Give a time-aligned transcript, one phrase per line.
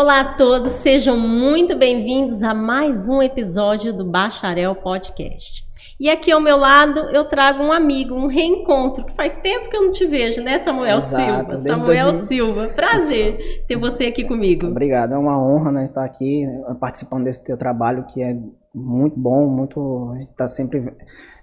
[0.00, 5.64] Olá a todos, sejam muito bem-vindos a mais um episódio do Bacharel Podcast.
[5.98, 9.76] E aqui ao meu lado eu trago um amigo, um reencontro, que faz tempo que
[9.76, 11.80] eu não te vejo, né, Samuel Exato, Silva?
[11.80, 12.26] Samuel 2000.
[12.28, 14.68] Silva, prazer ter você aqui comigo.
[14.68, 18.38] Obrigado, é uma honra né, estar aqui eh, participando desse teu trabalho que é
[18.72, 20.94] muito bom, muito a gente está sempre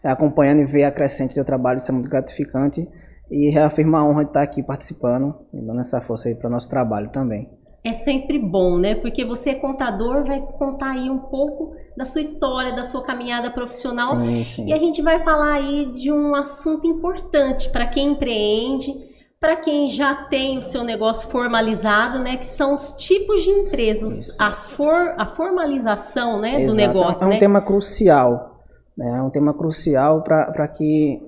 [0.02, 2.88] acompanhando e ver a crescente do teu trabalho, isso é muito gratificante
[3.30, 6.52] e reafirma a honra de estar aqui participando e dando essa força aí para o
[6.52, 7.50] nosso trabalho também.
[7.86, 8.96] É sempre bom, né?
[8.96, 13.52] Porque você é contador, vai contar aí um pouco da sua história, da sua caminhada
[13.52, 14.18] profissional.
[14.18, 14.66] Sim, sim.
[14.68, 18.92] E a gente vai falar aí de um assunto importante para quem empreende,
[19.40, 22.38] para quem já tem o seu negócio formalizado, né?
[22.38, 24.44] Que são os tipos de empresas, Isso.
[24.44, 27.38] a, for, a formalização né, do Exato, negócio, É um né?
[27.38, 28.64] tema crucial,
[28.98, 29.16] né?
[29.16, 31.22] É um tema crucial para que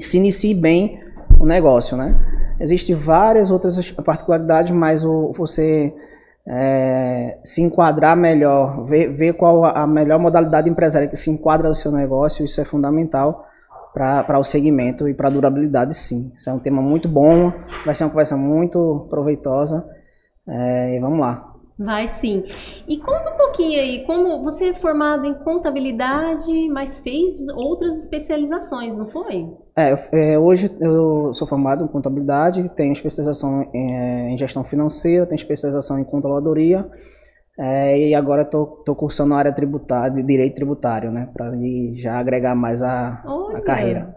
[0.00, 0.98] se inicie bem
[1.38, 2.33] o negócio, né?
[2.60, 5.92] Existem várias outras particularidades, mas você
[6.46, 11.74] é, se enquadrar melhor, ver, ver qual a melhor modalidade empresária que se enquadra no
[11.74, 13.46] seu negócio, isso é fundamental
[13.92, 16.32] para o segmento e para a durabilidade, sim.
[16.34, 17.52] Isso é um tema muito bom,
[17.84, 19.88] vai ser uma conversa muito proveitosa.
[20.46, 21.53] é, e vamos lá.
[21.78, 22.44] Vai sim.
[22.86, 28.96] E conta um pouquinho aí, como você é formado em contabilidade, mas fez outras especializações,
[28.96, 29.48] não foi?
[29.76, 35.26] É, é, hoje eu sou formado em contabilidade, tenho especialização em, é, em gestão financeira,
[35.26, 36.88] tenho especialização em controladoria
[37.58, 41.52] é, e agora estou cursando a área tributária, de direito tributário, né, para
[41.96, 43.22] já agregar mais a,
[43.54, 44.16] a carreira.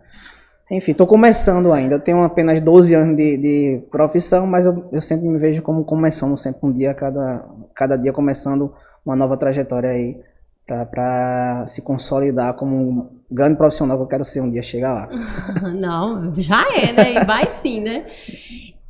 [0.70, 5.02] Enfim, estou começando ainda, eu tenho apenas 12 anos de, de profissão, mas eu, eu
[5.02, 8.74] sempre me vejo como começando sempre um dia, cada, cada dia começando
[9.06, 10.20] uma nova trajetória aí
[10.66, 15.10] para se consolidar como um grande profissional que eu quero ser um dia chegar lá.
[15.72, 17.14] Não, já é, né?
[17.14, 18.06] E vai sim, né?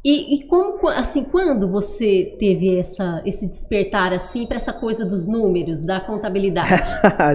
[0.09, 5.27] E, e como, assim, quando você teve essa, esse despertar assim para essa coisa dos
[5.27, 6.81] números, da contabilidade?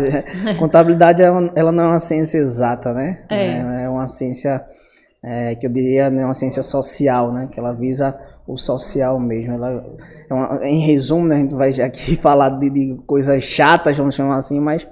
[0.58, 3.24] Contabilidade é ela não é uma ciência exata, né?
[3.28, 3.58] É.
[3.84, 4.64] É uma ciência
[5.22, 7.46] é, que eu diria né, uma ciência social, né?
[7.52, 9.52] Que ela visa o social mesmo.
[9.52, 9.84] Ela,
[10.30, 14.14] é uma- em resumo, né, a gente vai aqui falar de, de coisas chatas, vamos
[14.14, 14.88] chamar assim, mas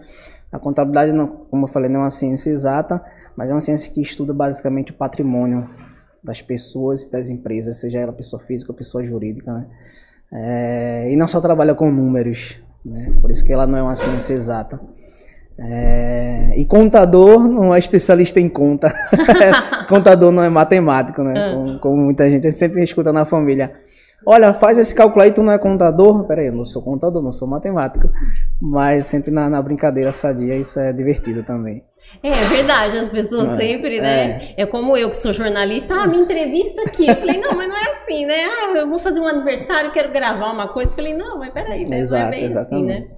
[0.53, 3.03] a contabilidade, não, como eu falei, não é uma ciência exata,
[3.35, 5.67] mas é uma ciência que estuda basicamente o patrimônio
[6.23, 9.67] das pessoas e das empresas, seja ela pessoa física ou pessoa jurídica, né?
[10.33, 13.17] É, e não só trabalha com números, né?
[13.21, 14.81] Por isso que ela não é uma ciência exata.
[15.59, 18.95] É, e contador não é especialista em conta.
[19.89, 21.35] contador não é matemático, né?
[21.37, 21.55] Ah.
[21.55, 23.73] Como, como muita gente sempre escuta na família.
[24.25, 26.25] Olha, faz esse cálculo aí, tu não é contador?
[26.25, 28.11] Peraí, eu não sou contador, não sou matemático.
[28.61, 31.83] Mas sempre na, na brincadeira sadia, isso é divertido também.
[32.23, 34.53] É, é verdade, as pessoas É, sempre, né?
[34.57, 34.67] É.
[34.67, 37.07] como eu que sou jornalista, ah, me entrevista aqui.
[37.09, 38.45] Eu falei, não, mas não é assim, né?
[38.45, 40.93] Ah, eu vou fazer um aniversário, quero gravar uma coisa.
[40.93, 41.89] Eu falei, não, mas peraí, né?
[41.91, 42.87] não é Exato, bem assim, exatamente.
[43.01, 43.09] né?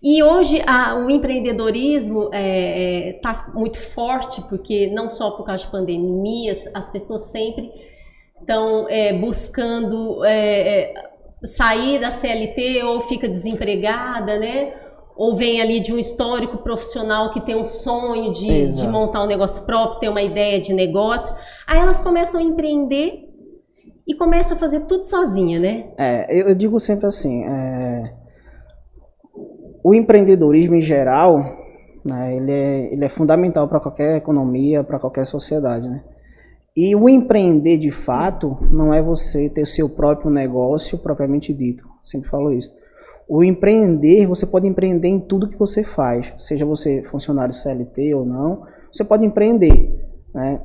[0.00, 6.68] E hoje a- o empreendedorismo está muito forte, porque não só por causa de pandemias,
[6.72, 7.68] as pessoas sempre
[8.40, 8.86] estão
[9.20, 10.94] buscando é, é,
[11.42, 14.72] sair da CLT ou fica desempregada, né?
[15.18, 19.26] Ou vem ali de um histórico profissional que tem um sonho de, de montar um
[19.26, 21.34] negócio próprio, ter uma ideia de negócio.
[21.66, 23.24] Aí elas começam a empreender
[24.06, 25.86] e começam a fazer tudo sozinha, né?
[25.98, 28.14] É, eu, digo sempre assim, é,
[29.82, 31.42] o empreendedorismo em geral,
[32.04, 36.04] né, ele, é, ele é fundamental para qualquer economia, para qualquer sociedade, né?
[36.76, 41.84] E o empreender de fato não é você ter seu próprio negócio propriamente dito.
[42.04, 42.72] Sempre falo isso.
[43.28, 48.24] O empreender, você pode empreender em tudo que você faz, seja você funcionário CLT ou
[48.24, 48.62] não,
[48.92, 49.92] você pode empreender,
[50.34, 50.60] né?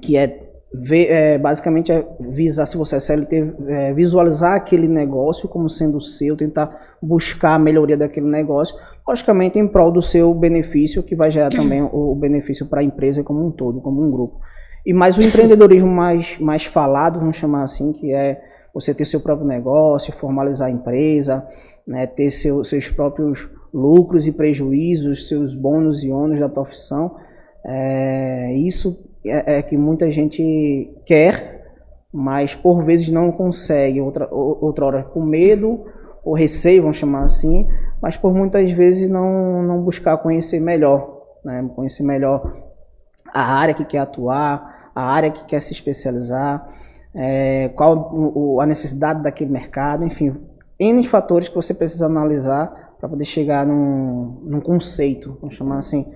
[0.00, 0.50] Que é
[0.92, 6.36] é, basicamente é visar, se você é CLT, é, visualizar aquele negócio como sendo seu,
[6.36, 11.50] tentar buscar a melhoria daquele negócio, logicamente em prol do seu benefício, que vai gerar
[11.50, 14.38] também o, o benefício para a empresa como um todo, como um grupo.
[14.86, 18.40] E mais o empreendedorismo mais, mais falado, vamos chamar assim, que é
[18.72, 21.44] você ter seu próprio negócio, formalizar a empresa,
[21.90, 27.16] né, ter seu, seus próprios lucros e prejuízos, seus bônus e ônus da profissão.
[27.66, 31.66] É, isso é, é que muita gente quer,
[32.12, 34.00] mas por vezes não consegue.
[34.00, 35.84] Outra, ou- outra hora por medo
[36.24, 37.66] ou receio, vamos chamar assim,
[38.00, 42.56] mas por muitas vezes não, não buscar conhecer melhor, né, conhecer melhor
[43.34, 46.68] a área que quer atuar, a área que quer se especializar,
[47.14, 50.36] é, qual o- a necessidade daquele mercado, enfim,
[50.80, 56.06] N fatores que você precisa analisar para poder chegar num, num conceito, vamos chamar assim,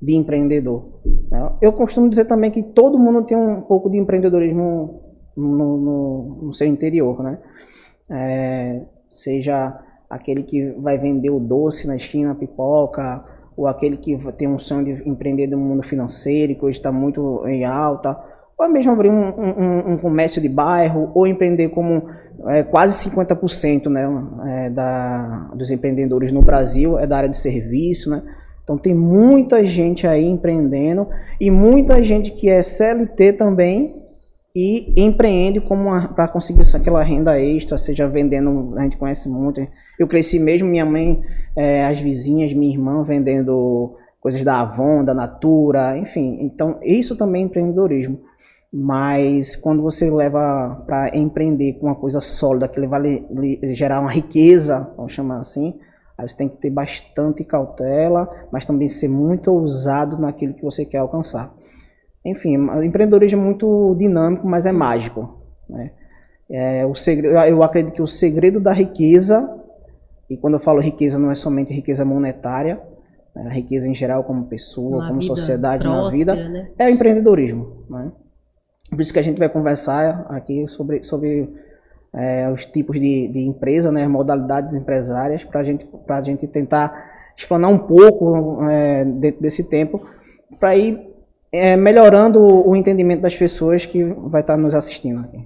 [0.00, 0.84] de empreendedor.
[1.30, 1.52] né?
[1.60, 5.00] Eu costumo dizer também que todo mundo tem um pouco de empreendedorismo
[5.36, 7.38] no, no- no seu interior, né?
[8.10, 9.78] É, seja
[10.10, 13.24] aquele que vai vender o doce na esquina, a pipoca,
[13.56, 17.46] ou aquele que tem um sonho de empreender no mundo financeiro, que hoje está muito
[17.46, 18.18] em alta,
[18.62, 22.08] ou mesmo abrir um, um, um, comércio de bairro, ou empreender como
[22.46, 24.08] é, quase 50% né,
[24.46, 28.22] é, da, dos empreendedores no Brasil é da área de serviço, né?
[28.62, 31.08] Então tem muita gente aí empreendendo
[31.40, 34.00] e muita gente que é CLT também
[34.54, 39.66] e empreende como para conseguir aquela renda extra, seja vendendo, a gente conhece muito.
[39.98, 41.20] Eu cresci mesmo, minha mãe,
[41.56, 46.38] é, as vizinhas, minha irmã vendendo coisas da Avon, da Natura, enfim.
[46.42, 48.20] Então isso também é empreendedorismo.
[48.72, 53.22] Mas quando você leva para empreender com uma coisa sólida, que vai
[53.74, 55.78] gerar uma riqueza, vamos chamar assim,
[56.16, 60.86] aí você tem que ter bastante cautela, mas também ser muito ousado naquilo que você
[60.86, 61.54] quer alcançar.
[62.24, 65.42] Enfim, o empreendedorismo é muito dinâmico, mas é mágico.
[65.68, 65.90] Né?
[66.48, 69.54] É, o segredo, eu acredito que o segredo da riqueza,
[70.30, 72.80] e quando eu falo riqueza não é somente riqueza monetária,
[73.34, 73.48] né?
[73.48, 76.70] a riqueza em geral como pessoa, como sociedade próspera, na vida, né?
[76.78, 77.84] é o empreendedorismo.
[77.90, 78.12] Né?
[78.92, 81.48] Por isso que a gente vai conversar aqui sobre, sobre
[82.12, 87.70] é, os tipos de, de empresa, né, modalidades empresárias, para gente, a gente tentar explanar
[87.70, 90.06] um pouco é, dentro desse tempo,
[90.60, 91.00] para ir
[91.50, 95.42] é, melhorando o entendimento das pessoas que vai estar nos assistindo aqui.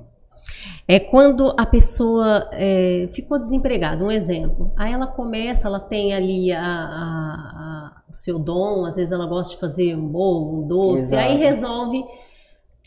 [0.89, 4.73] É quando a pessoa é, ficou desempregada, um exemplo.
[4.77, 9.27] Aí ela começa, ela tem ali a, a, a, o seu dom, às vezes ela
[9.27, 11.29] gosta de fazer um bolo, um doce, Exato.
[11.29, 12.05] aí resolve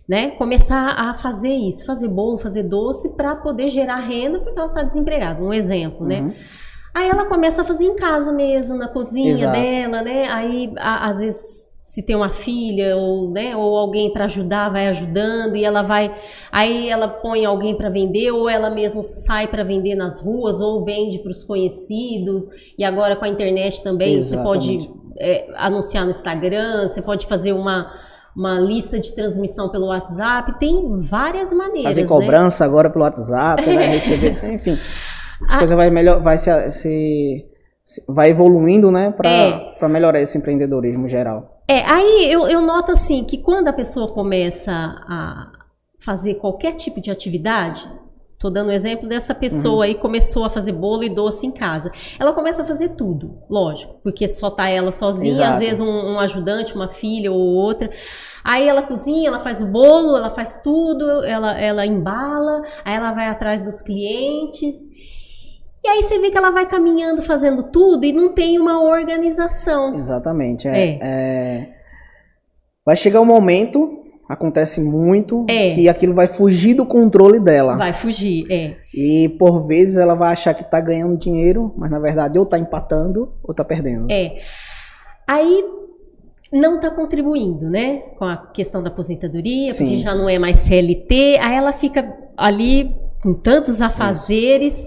[0.09, 4.69] né, começar a fazer isso, fazer bolo, fazer doce para poder gerar renda, porque ela
[4.69, 6.21] está desempregada, um exemplo, né?
[6.21, 6.27] uhum.
[6.29, 6.35] né?
[6.95, 9.51] Aí ela começa a fazer em casa mesmo, na cozinha Exato.
[9.53, 10.27] dela, né?
[10.29, 14.87] Aí a, às vezes se tem uma filha ou, né, ou alguém para ajudar, vai
[14.87, 16.15] ajudando e ela vai,
[16.51, 20.83] aí ela põe alguém para vender ou ela mesmo sai para vender nas ruas ou
[20.85, 22.47] vende para os conhecidos
[22.77, 24.63] e agora com a internet também Exatamente.
[24.63, 27.91] você pode é, anunciar no Instagram, você pode fazer uma
[28.39, 31.89] uma lista de transmissão pelo WhatsApp, tem várias maneiras.
[31.89, 32.07] Fazer né?
[32.07, 32.69] cobrança né?
[32.69, 33.87] agora pelo WhatsApp, né?
[33.87, 34.77] Receber, enfim.
[35.47, 37.45] A coisa vai melhor, vai se, se,
[38.07, 39.87] vai evoluindo, né, para é.
[39.87, 41.61] melhorar esse empreendedorismo geral.
[41.65, 45.49] É, aí eu, eu noto assim que quando a pessoa começa a
[45.97, 47.89] fazer qualquer tipo de atividade,
[48.39, 49.81] Tô dando o exemplo dessa pessoa uhum.
[49.81, 51.91] aí começou a fazer bolo e doce em casa.
[52.17, 55.51] Ela começa a fazer tudo, lógico, porque só tá ela sozinha, Exato.
[55.51, 57.89] às vezes um, um, ajudante, uma filha ou outra.
[58.41, 63.11] Aí ela cozinha, ela faz o bolo, ela faz tudo, ela, ela embala, aí ela
[63.11, 64.77] vai atrás dos clientes.
[65.83, 69.97] E aí você vê que ela vai caminhando, fazendo tudo e não tem uma organização.
[69.97, 70.65] Exatamente.
[70.65, 70.99] É, é.
[71.01, 71.69] É...
[72.85, 73.98] Vai chegar um momento,
[74.29, 75.73] acontece muito, é.
[75.73, 77.75] que aquilo vai fugir do controle dela.
[77.75, 78.75] Vai fugir, é.
[78.93, 82.59] E por vezes ela vai achar que está ganhando dinheiro, mas na verdade ou está
[82.59, 84.05] empatando ou está perdendo.
[84.11, 84.39] É.
[85.27, 85.65] Aí
[86.53, 89.85] não está contribuindo, né, com a questão da aposentadoria, Sim.
[89.85, 94.85] porque já não é mais CLT, aí ela fica ali com tantos afazeres.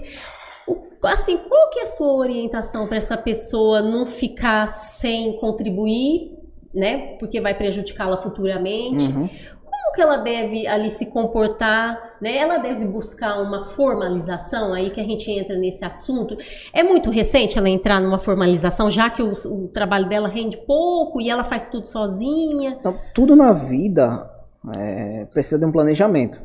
[1.03, 6.31] Assim, qual que é a sua orientação para essa pessoa não ficar sem contribuir,
[6.73, 7.15] né?
[7.19, 9.07] Porque vai prejudicá-la futuramente.
[9.07, 9.29] Uhum.
[9.63, 12.37] Como que ela deve ali se comportar, né?
[12.37, 16.37] Ela deve buscar uma formalização, aí que a gente entra nesse assunto.
[16.73, 21.21] É muito recente ela entrar numa formalização, já que o, o trabalho dela rende pouco
[21.21, 22.77] e ela faz tudo sozinha.
[22.79, 24.29] Então, tudo na vida
[24.75, 26.39] é, precisa de um planejamento.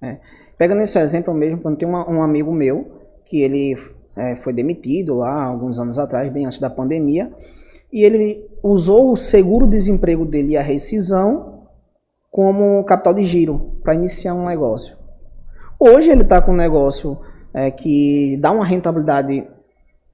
[0.00, 0.20] Né?
[0.58, 3.76] Pega nesse exemplo mesmo, quando tem uma, um amigo meu que ele
[4.16, 7.30] é, foi demitido lá alguns anos atrás, bem antes da pandemia,
[7.92, 11.62] e ele usou o seguro-desemprego dele e a rescisão
[12.30, 14.96] como capital de giro para iniciar um negócio.
[15.78, 17.18] Hoje ele está com um negócio
[17.54, 19.46] é, que dá uma rentabilidade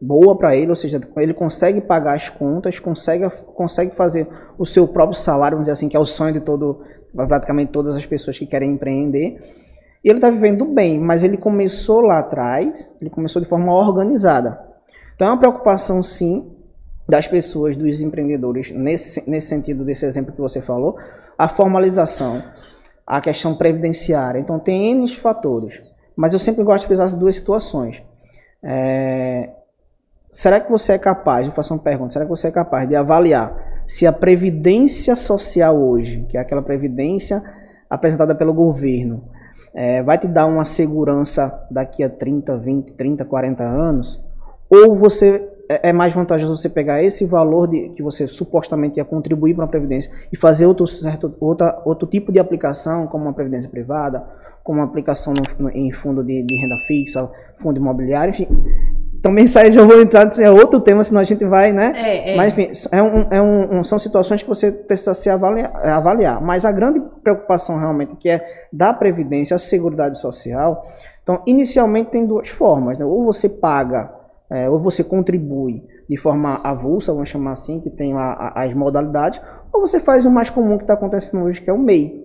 [0.01, 4.29] boa para ele, ou seja, ele consegue pagar as contas, consegue, consegue fazer
[4.59, 6.81] o seu próprio salário, vamos dizer assim, que é o sonho de todo,
[7.15, 9.39] praticamente todas as pessoas que querem empreender.
[10.05, 14.61] E ele está vivendo bem, mas ele começou lá atrás, ele começou de forma organizada.
[15.15, 16.51] Então é uma preocupação, sim,
[17.09, 20.97] das pessoas, dos empreendedores, nesse, nesse sentido desse exemplo que você falou,
[21.37, 22.43] a formalização,
[23.07, 24.39] a questão previdenciária.
[24.39, 25.83] Então tem N fatores.
[26.15, 28.03] Mas eu sempre gosto de pensar as duas situações.
[28.63, 29.51] É,
[30.31, 32.95] será que você é capaz, vou fazer uma pergunta, será que você é capaz de
[32.95, 37.43] avaliar se a previdência social hoje, que é aquela previdência
[37.91, 39.25] apresentada pelo governo,
[39.75, 44.23] é, vai te dar uma segurança daqui a 30, 20, 30, 40 anos?
[44.71, 49.05] Ou você é, é mais vantajoso você pegar esse valor de, que você supostamente ia
[49.05, 53.33] contribuir para a previdência e fazer outro, certo, outra, outro tipo de aplicação, como uma
[53.33, 54.25] previdência privada,
[54.63, 57.29] como aplicação no, no, em fundo de, de, renda fixa,
[57.59, 58.49] fundo imobiliário, enfim.
[59.23, 61.93] Também sai, já vou entrar, é outro tema, senão a gente vai, né?
[61.95, 62.37] É, é.
[62.37, 66.43] Mas, enfim, é um, é um, são situações que você precisa se avaliar, avaliar.
[66.43, 70.85] Mas a grande preocupação realmente, que é da Previdência, a Seguridade Social,
[71.23, 73.05] então, inicialmente tem duas formas, né?
[73.05, 74.13] ou você paga,
[74.53, 79.41] é, ou você contribui de forma avulsa, vamos chamar assim, que tem lá as modalidades,
[79.73, 82.23] ou você faz o mais comum que está acontecendo hoje, que é o MEI,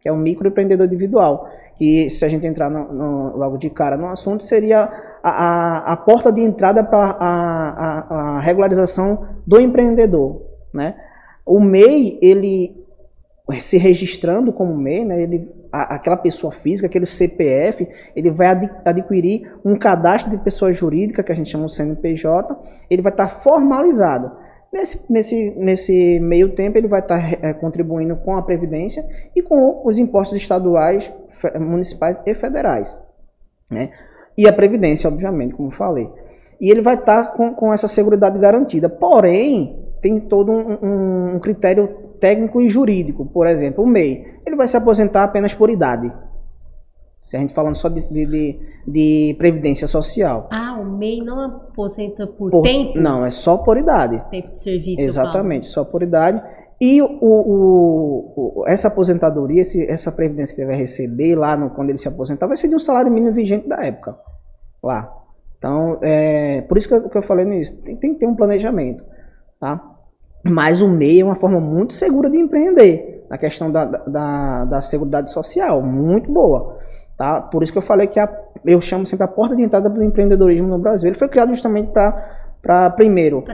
[0.00, 1.48] que é o microempreendedor individual.
[1.76, 4.90] Que se a gente entrar no, no, logo de cara no assunto, seria
[5.22, 10.42] a, a, a porta de entrada para a, a, regularização do empreendedor.
[10.74, 10.96] Né?
[11.46, 12.84] O MEI, ele
[13.60, 18.70] se registrando como MEI, né, ele, a, aquela pessoa física, aquele CPF, ele vai ad,
[18.84, 22.56] adquirir um cadastro de pessoa jurídica, que a gente chama de CNPJ,
[22.90, 24.30] ele vai estar formalizado.
[24.72, 29.02] Nesse, nesse, nesse meio tempo, ele vai estar é, contribuindo com a Previdência
[29.34, 31.10] e com os impostos estaduais,
[31.58, 32.96] municipais e federais.
[33.70, 33.90] Né?
[34.36, 36.10] E a Previdência, obviamente, como falei.
[36.60, 38.88] E ele vai estar com, com essa segurança garantida.
[38.88, 43.26] Porém, tem todo um, um critério técnico e jurídico.
[43.26, 44.38] Por exemplo, o MEI.
[44.46, 46.12] Ele vai se aposentar apenas por idade.
[47.22, 50.48] Se a gente falando só de, de, de, previdência social.
[50.50, 52.98] Ah, o MEI não aposenta por, por, tempo?
[52.98, 54.22] Não, é só por idade.
[54.30, 55.02] Tempo de serviço.
[55.02, 56.42] Exatamente, só por idade.
[56.80, 61.70] E o, o, o, essa aposentadoria, esse, essa previdência que ele vai receber lá no,
[61.70, 64.16] quando ele se aposentar, vai ser de um salário mínimo vigente da época.
[64.82, 65.12] Lá.
[65.58, 67.82] Então, é, por isso que eu, que eu falei nisso.
[67.82, 69.04] Tem, tem que ter um planejamento.
[69.58, 69.97] Tá?
[70.42, 73.26] Mas o MEI é uma forma muito segura de empreender.
[73.28, 75.82] Na questão da, da, da seguridade social.
[75.82, 76.78] Muito boa.
[77.16, 77.40] Tá?
[77.40, 78.28] Por isso que eu falei que a,
[78.64, 81.08] eu chamo sempre a porta de entrada do empreendedorismo no Brasil.
[81.08, 83.44] Ele foi criado justamente para para primeiro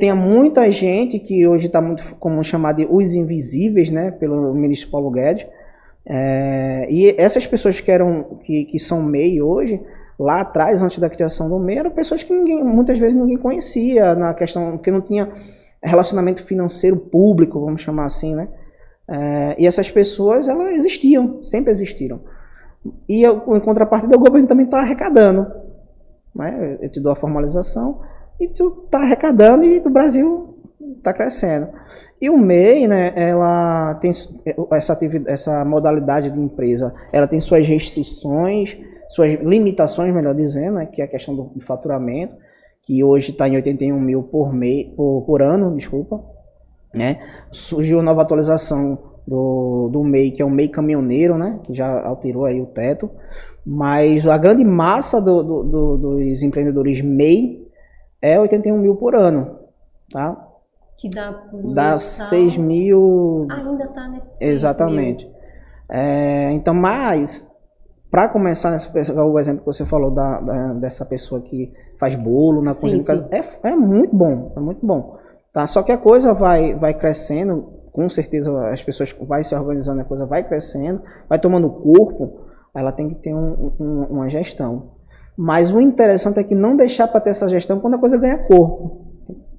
[0.00, 4.90] tem muita gente que hoje está muito como chamar de os invisíveis né pelo ministro
[4.90, 5.46] Paulo Guedes
[6.04, 9.80] é, e essas pessoas que eram que, que são MEI hoje
[10.18, 14.16] lá atrás antes da criação do MEI eram pessoas que ninguém muitas vezes ninguém conhecia
[14.16, 15.28] na questão que não tinha
[15.82, 18.48] relacionamento financeiro público vamos chamar assim né
[19.08, 22.20] é, e essas pessoas elas existiam sempre existiram
[23.08, 25.46] e em contrapartida, o governo também está arrecadando.
[26.34, 26.78] Né?
[26.80, 28.00] Eu te dou a formalização
[28.40, 30.56] e tu está arrecadando e o Brasil
[30.96, 31.68] está crescendo.
[32.20, 34.10] E o MEI, né, ela tem
[34.72, 41.00] essa, essa modalidade de empresa, ela tem suas restrições, suas limitações, melhor dizendo, né, que
[41.00, 42.34] é a questão do, do faturamento,
[42.90, 46.20] que hoje está em 81 mil por, MEI, por, por ano, desculpa.
[46.92, 47.22] Né?
[47.52, 51.60] Surgiu nova atualização do, do MEI, que é o MEI caminhoneiro, né?
[51.62, 53.08] Que já alterou aí o teto.
[53.64, 57.64] Mas a grande massa do, do, do, dos empreendedores MEI
[58.20, 59.60] é 81 mil por ano,
[60.12, 60.48] tá?
[60.96, 63.46] Que dá Dá 6 mil...
[63.48, 65.30] ainda tá nesse 6 Exatamente.
[65.88, 67.48] É, então, mas,
[68.10, 68.90] para começar, nessa,
[69.24, 73.28] o exemplo que você falou da, da, dessa pessoa que faz bolo na cozinha casa,
[73.30, 75.18] é, é muito bom, é muito bom.
[75.52, 75.66] Tá?
[75.66, 80.04] Só que a coisa vai, vai crescendo com certeza as pessoas vai se organizando, a
[80.04, 82.40] coisa vai crescendo, vai tomando corpo,
[82.74, 84.92] ela tem que ter um, um, uma gestão.
[85.36, 88.38] Mas o interessante é que não deixar para ter essa gestão quando a coisa ganha
[88.38, 89.06] corpo.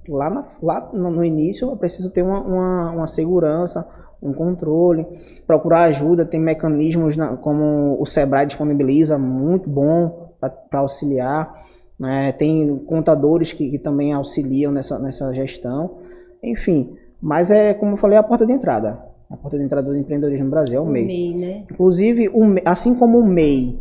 [0.07, 3.87] Lá, na, lá no início eu preciso ter uma, uma, uma segurança,
[4.21, 5.05] um controle,
[5.47, 11.53] procurar ajuda, tem mecanismos na, como o Sebrae disponibiliza, muito bom para auxiliar.
[12.01, 12.31] Né?
[12.31, 15.99] Tem contadores que, que também auxiliam nessa, nessa gestão.
[16.41, 18.99] Enfim, mas é, como eu falei, a porta de entrada.
[19.29, 21.05] A porta de entrada do empreendedorismo no Brasil é o, o MEI.
[21.05, 21.63] MEI né?
[21.71, 23.79] Inclusive, o, assim como o MEI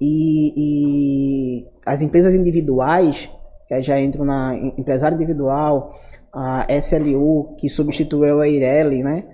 [0.00, 3.28] e, e, as empresas individuais,
[3.66, 5.98] que já entram na empresário individual,
[6.32, 9.24] a SLU, que substituiu a Ireli, né?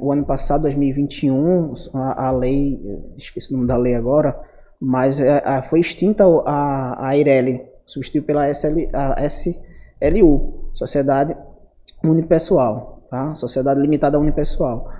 [0.00, 2.80] o ano passado, 2021, a, a, lei,
[3.16, 4.38] esqueci o nome da lei agora,
[4.80, 6.61] mas a, é, a, foi extinta a,
[7.12, 11.36] a Ireli, substituiu pela SL, a SLU, Sociedade
[12.02, 13.34] unipessoal, tá?
[13.34, 14.90] Sociedade limitada unipessoal.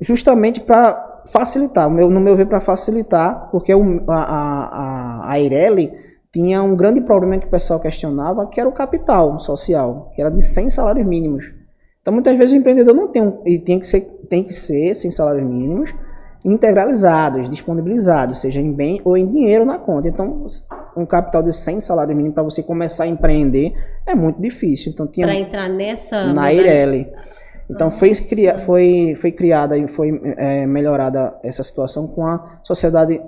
[0.00, 3.76] Justamente para facilitar, no meu ver, para facilitar, porque a,
[4.08, 5.92] a, a Ireli
[6.32, 10.30] tinha um grande problema que o pessoal questionava, que era o capital social, que era
[10.30, 11.52] de 100 salários mínimos.
[12.00, 14.94] Então, muitas vezes o empreendedor não tem, um, e tem que ser, tem que ser
[14.94, 15.92] sem salários mínimos,
[16.44, 20.08] integralizados, disponibilizados, seja em bem ou em dinheiro na conta.
[20.08, 20.46] Então,
[20.96, 23.72] um capital de 100 salários mínimos para você começar a empreender
[24.06, 24.92] é muito difícil.
[24.92, 27.08] Então, tinha para entrar nessa na Ireli.
[27.70, 33.22] Então foi, cria, foi, foi criada e foi é, melhorada essa situação com a sociedade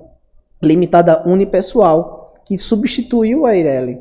[0.60, 4.00] limitada unipessoal, que substituiu a Ireli.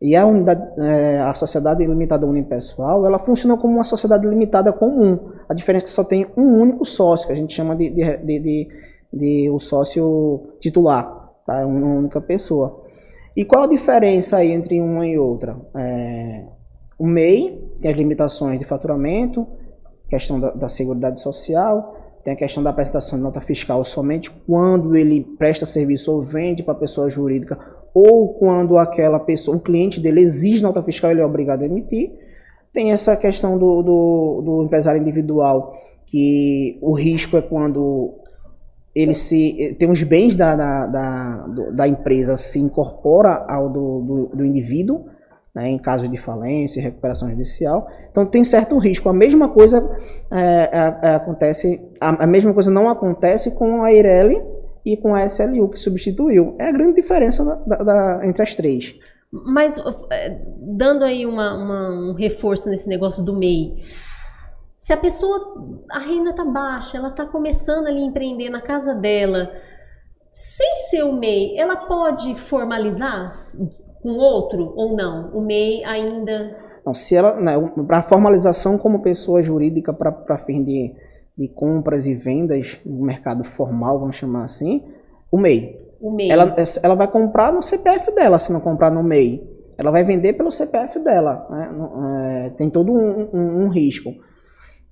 [0.00, 5.18] E a, unidade, é, a sociedade limitada unipessoal, ela funciona como uma sociedade limitada comum.
[5.48, 8.16] A diferença é que só tem um único sócio, que a gente chama de, de,
[8.18, 8.68] de,
[9.12, 11.66] de o sócio titular, tá?
[11.66, 12.84] Uma única pessoa.
[13.34, 15.56] E qual a diferença aí entre uma e outra?
[15.74, 16.44] É,
[16.98, 19.46] o MEI tem as limitações de faturamento,
[20.10, 24.94] questão da, da Seguridade Social, tem a questão da apresentação de nota fiscal somente quando
[24.94, 27.58] ele presta serviço ou vende para pessoa jurídica
[27.94, 32.12] ou quando aquela pessoa, o cliente dele exige nota fiscal, ele é obrigado a emitir.
[32.72, 35.74] Tem essa questão do, do, do empresário individual,
[36.06, 38.14] que o risco é quando
[38.94, 44.36] ele se tem os bens da, da, da, da empresa se incorpora ao do, do,
[44.36, 45.06] do indivíduo,
[45.54, 47.88] né, em caso de falência, recuperação judicial.
[48.10, 49.08] Então tem certo risco.
[49.08, 49.88] A mesma coisa
[50.30, 54.40] é, é, é, acontece, a, a, mesma coisa não acontece com a Eireli
[54.84, 56.54] e com a SLU que substituiu.
[56.58, 58.94] É a grande diferença da, da, entre as três.
[59.30, 59.78] Mas
[60.10, 63.74] é, dando aí uma, uma, um reforço nesse negócio do MEI,
[64.78, 68.94] se a pessoa, a renda tá baixa, ela tá começando ali a empreender na casa
[68.94, 69.50] dela,
[70.30, 73.28] sem ser o MEI, ela pode formalizar
[74.00, 75.30] com outro ou não?
[75.34, 76.56] O MEI ainda.
[76.86, 77.34] Não, se ela.
[77.40, 77.54] Né,
[77.88, 80.94] para formalização como pessoa jurídica para fim de,
[81.36, 84.84] de compras e vendas no mercado formal, vamos chamar assim,
[85.30, 85.76] o MEI.
[86.00, 86.30] O MEI.
[86.30, 86.54] Ela,
[86.84, 89.58] ela vai comprar no CPF dela, se não comprar no MEI.
[89.76, 91.46] Ela vai vender pelo CPF dela.
[91.50, 92.46] Né?
[92.46, 94.14] É, tem todo um, um, um risco.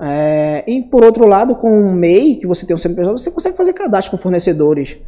[0.00, 3.56] É, e por outro lado, com o MEI, que você tem um CNPJ, você consegue
[3.56, 4.98] fazer cadastro com fornecedores,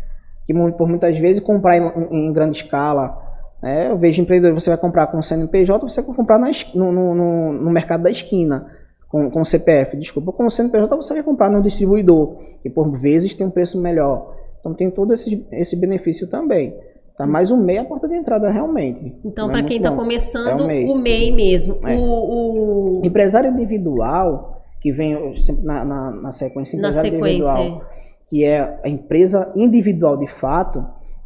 [0.47, 3.23] que por muitas vezes comprar em, em grande escala.
[3.63, 3.91] Né?
[3.91, 7.53] Eu vejo empreendedor, você vai comprar com o CNPJ, você vai comprar na, no, no,
[7.53, 8.67] no, mercado da esquina,
[9.09, 10.33] com, com o CPF, desculpa.
[10.33, 14.37] Com o CNPJ você vai comprar no distribuidor, que por vezes tem um preço melhor.
[14.61, 16.75] Então tem todo esse, esse benefício também.
[17.17, 17.27] Tá?
[17.27, 19.13] Mas o MEI é a porta de entrada realmente.
[19.25, 20.85] Então, para quem está começando, é o, MEI.
[20.87, 21.79] o MEI mesmo.
[21.85, 21.97] É.
[21.97, 27.51] O, o, Empresário individual que vem sempre na, na, na sequência sequência.
[27.51, 27.85] individual,
[28.29, 30.85] que é a empresa individual de fato,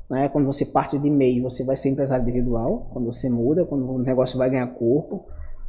[0.09, 0.29] né?
[0.29, 3.98] Quando você parte de MEI, você vai ser empresário individual, quando você muda, quando o
[3.98, 5.26] negócio vai ganhar corpo,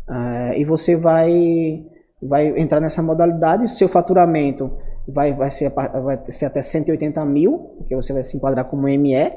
[0.09, 1.85] uh, e você vai
[2.21, 4.71] vai entrar nessa modalidade, seu faturamento
[5.07, 9.31] vai, vai, ser, vai ser até 180 mil, porque você vai se enquadrar como ME,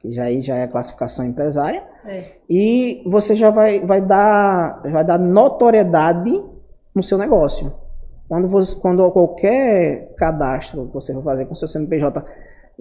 [0.00, 2.24] que já, aí já é a classificação empresária, é.
[2.48, 6.42] e você já vai, vai, dar, vai dar notoriedade
[6.94, 7.72] no seu negócio.
[8.28, 12.24] Quando, você, quando qualquer cadastro que você for fazer com seu CNPJ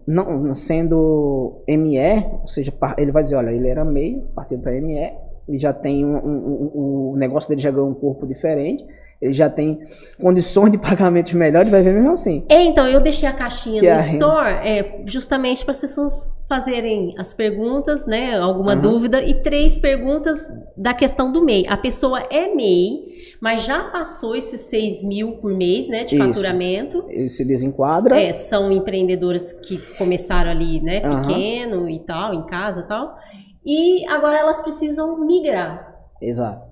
[0.07, 1.99] não sendo ME,
[2.41, 5.13] ou seja, ele vai dizer, olha, ele era MEI, partido para ME,
[5.47, 8.85] ele já tem um, um, um, o negócio dele já ganhou um corpo diferente,
[9.21, 9.79] ele já tem
[10.21, 12.45] condições de pagamentos melhores, vai ver mesmo assim.
[12.49, 17.15] É, então, eu deixei a caixinha que no Store é, justamente para as pessoas fazerem
[17.17, 18.37] as perguntas, né?
[18.37, 18.81] Alguma uhum.
[18.81, 20.47] dúvida, e três perguntas
[20.77, 21.65] da questão do MEI.
[21.67, 23.03] A pessoa é MEI,
[23.41, 26.03] mas já passou esses 6 mil por mês, né?
[26.03, 26.23] De Isso.
[26.23, 27.05] faturamento.
[27.07, 28.21] Ele se desenquadra.
[28.21, 31.01] É, são empreendedoras que começaram ali, né?
[31.03, 31.21] Uhum.
[31.21, 33.17] Pequeno e tal, em casa e tal.
[33.65, 35.95] E agora elas precisam migrar.
[36.21, 36.69] Exato.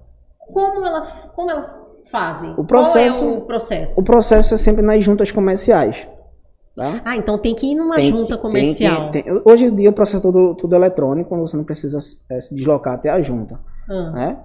[0.51, 1.01] Como, ela,
[1.35, 1.73] como elas
[2.13, 2.53] fazem?
[2.55, 3.99] O processo, Qual é o processo?
[3.99, 6.07] O processo é sempre nas juntas comerciais.
[6.75, 7.01] Tá?
[7.03, 9.09] Ah, então tem que ir numa tem junta que, comercial.
[9.09, 11.97] Tem tem, hoje em dia o processo é tudo, tudo eletrônico, você não precisa
[12.29, 13.59] é, se deslocar até a junta.
[13.89, 14.11] Ah.
[14.11, 14.37] Né?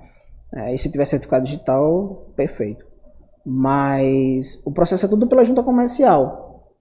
[0.55, 2.87] É, e se tiver certificado digital, perfeito.
[3.45, 6.73] Mas o processo é tudo pela junta comercial.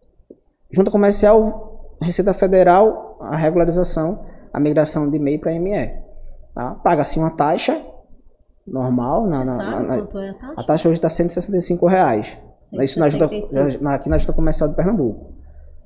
[0.72, 5.94] Junta comercial, Receita Federal, a regularização, a migração de e-mail para ME.
[6.54, 6.72] Tá?
[6.84, 7.82] Paga-se uma taxa
[8.68, 9.26] normal.
[9.26, 10.54] Você na, na, sabe na, quanto é a taxa?
[10.58, 12.28] A taxa hoje está 165 reais.
[12.60, 12.84] 165.
[12.84, 13.10] Isso na
[13.70, 15.38] junta, aqui na Junta Comercial de Pernambuco.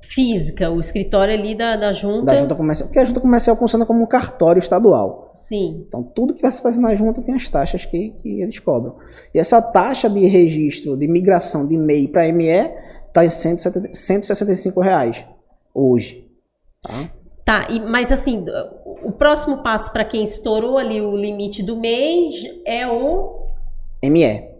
[0.02, 2.26] Física, o escritório ali da, da junta.
[2.26, 2.88] Da junta comercial.
[2.88, 5.30] Porque a junta comercial funciona como um cartório estadual.
[5.32, 5.84] Sim.
[5.86, 8.96] Então tudo que vai se fazer na junta tem as taxas que, que eles cobram.
[9.32, 12.70] E essa taxa de registro, de migração de MEI para ME,
[13.08, 15.24] está em 165 reais
[15.72, 16.28] hoje.
[16.82, 17.10] Tá?
[17.44, 18.44] Tá, e, mas assim,
[19.02, 23.46] o próximo passo para quem estourou ali o limite do mês é o
[24.02, 24.52] ME.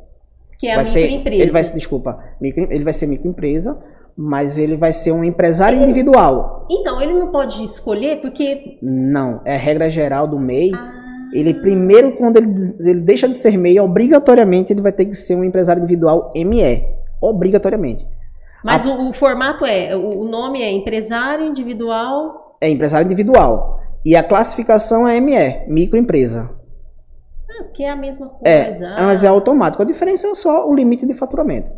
[0.58, 1.42] Que é a microempresa.
[1.42, 3.82] Ele vai, desculpa, micro, ele vai ser microempresa,
[4.16, 6.66] mas ele vai ser um empresário ele, individual.
[6.70, 8.78] Então, ele não pode escolher porque.
[8.82, 10.72] Não, é a regra geral do MEI.
[10.74, 11.00] Ah.
[11.32, 15.34] Ele primeiro, quando ele, ele deixa de ser MEI, obrigatoriamente ele vai ter que ser
[15.34, 16.84] um empresário individual ME.
[17.20, 18.06] Obrigatoriamente.
[18.62, 18.90] Mas a...
[18.90, 22.51] o, o, formato é, o nome é empresário individual.
[22.62, 23.80] É empresário individual.
[24.04, 26.50] E a classificação é ME, microempresa.
[27.50, 28.48] Ah, que é a mesma coisa.
[28.48, 29.82] É, mas é automático.
[29.82, 31.70] A diferença é só o limite de faturamento,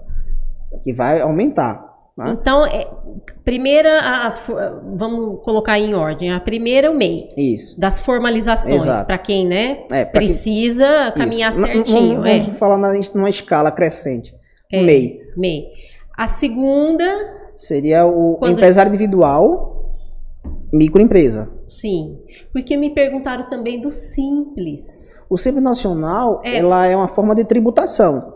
[0.83, 1.94] que vai aumentar.
[2.16, 2.27] Né?
[2.29, 2.87] Então, é,
[3.44, 4.33] primeira, a, a,
[4.94, 6.33] vamos colocar em ordem.
[6.33, 7.31] A primeira é o MEI.
[7.37, 7.81] Isso.
[7.81, 11.23] Das formalizações, para quem né, é, precisa quem...
[11.23, 11.61] caminhar Isso.
[11.61, 12.23] certinho.
[12.23, 12.59] Vamos, vamos é.
[12.59, 14.35] falar na, numa escala crescente.
[14.73, 15.20] É, MEI.
[15.37, 15.66] MEI.
[16.16, 17.05] A segunda
[17.57, 19.74] seria o Quando- empresário individual,
[20.77, 21.49] microempresa.
[21.69, 22.19] Sim.
[22.53, 25.13] Porque me perguntaram também do simples.
[25.31, 26.59] O Simples Nacional, É.
[26.59, 28.35] ela é uma forma de tributação.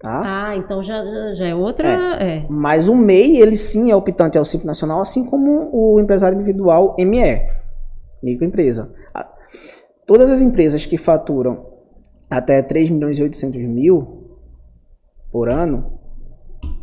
[0.00, 0.22] Tá?
[0.50, 1.02] Ah, então já,
[1.34, 1.88] já- é outra.
[2.22, 2.46] É.
[2.50, 6.94] Mas o MEI, ele sim é optante ao Simples Nacional, assim como o empresário individual
[6.98, 7.46] ME,
[8.22, 8.92] microempresa.
[10.06, 11.66] Todas as empresas que faturam
[12.30, 14.38] até 3 milhões e 800 mil
[15.32, 15.98] por ano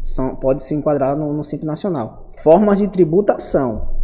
[0.03, 2.29] são, pode se enquadrar no, no Simples Nacional.
[2.43, 4.02] Formas de tributação.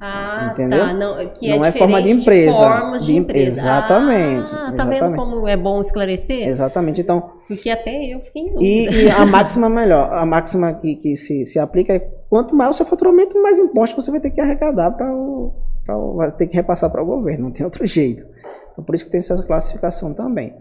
[0.00, 0.80] Ah, Entendeu?
[0.80, 0.92] tá.
[0.92, 2.52] Não, que é Não é forma de empresa.
[2.52, 3.60] formas de, De- empresa.
[3.60, 5.16] exatamente, Ah, tá vendo exatamente.
[5.18, 6.46] como é bom esclarecer?
[6.48, 7.00] Exatamente.
[7.00, 8.64] Então, Porque até eu fiquei em dúvida.
[8.64, 12.70] E, e a máxima melhor, a máxima que, que se, se aplica é quanto maior
[12.70, 15.54] o seu faturamento, mais impostos você vai ter que arrecadar para o,
[15.88, 18.26] o- vai ter que repassar para o governo, não tem outro jeito.
[18.72, 20.54] Então, por isso que tem essa classificação também.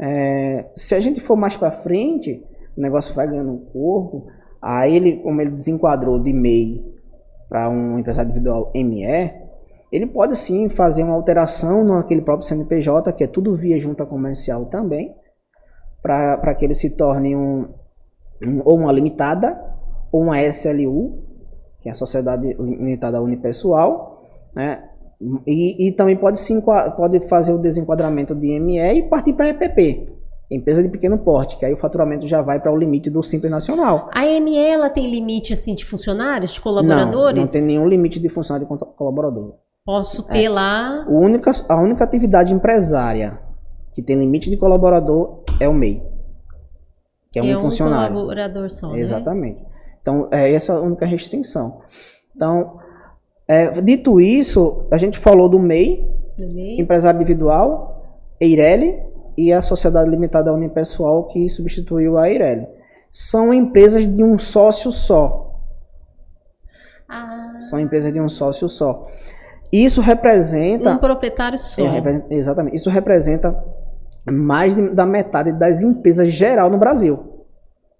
[0.00, 2.42] É, se a gente for mais para frente,
[2.76, 4.26] o negócio vai ganhando um corpo,
[4.62, 6.82] aí ele, como ele desenquadrou de MEI
[7.50, 9.04] para um empresário individual ME,
[9.92, 14.66] ele pode sim fazer uma alteração naquele próprio CNPJ, que é tudo via junta comercial
[14.66, 15.14] também,
[16.00, 17.66] para que ele se torne um,
[18.42, 19.60] um- ou uma limitada
[20.12, 21.24] ou uma SLU,
[21.80, 24.84] que é a Sociedade Limitada Unipessoal, né?
[25.46, 30.08] E, e também pode, enqua- pode fazer o desenquadramento de ME e partir para EPP,
[30.50, 33.50] empresa de pequeno porte, que aí o faturamento já vai para o limite do Simples
[33.50, 34.10] Nacional.
[34.12, 37.36] A ME, ela tem limite, assim, de funcionários, de colaboradores?
[37.36, 39.54] Não, não tem nenhum limite de funcionário de contra- colaborador.
[39.84, 41.06] Posso ter lá...
[41.08, 43.38] O única, a única atividade empresária
[43.94, 46.02] que tem limite de colaborador é o MEI,
[47.32, 48.14] que é um é um funcionário.
[48.14, 49.00] colaborador só, né?
[49.00, 49.62] Exatamente.
[50.02, 51.80] Então, é essa a única restrição.
[52.34, 52.78] Então,
[53.46, 56.08] é, dito isso, a gente falou do MEI,
[56.38, 56.80] No meio.
[56.80, 58.98] empresário individual, Eireli
[59.46, 62.66] e a Sociedade Limitada Unipessoal que substituiu a Eireli.
[63.12, 65.46] São empresas de um sócio só.
[67.08, 69.06] Ah, São empresas de um sócio só.
[69.72, 71.80] Isso representa um proprietário só.
[71.82, 72.76] É, exatamente.
[72.76, 73.56] Isso representa
[74.30, 77.18] mais de- da metade das empresas geral no Brasil.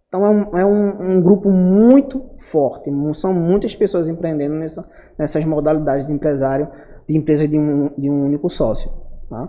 [0.08, 2.90] Então é um, é um, um grupo muito forte.
[3.14, 6.68] São muitas pessoas empreendendo nessa- nessas modalidades de empresário,
[7.08, 8.90] de empresa de um, de um único sócio.
[9.28, 9.48] tá?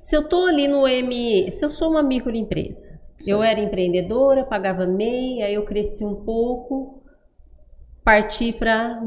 [0.00, 4.86] Se eu tô ali no M, se eu sou uma microempresa, eu era empreendedora, pagava
[4.86, 7.02] MEI, aí eu cresci um pouco,
[8.04, 9.00] parti para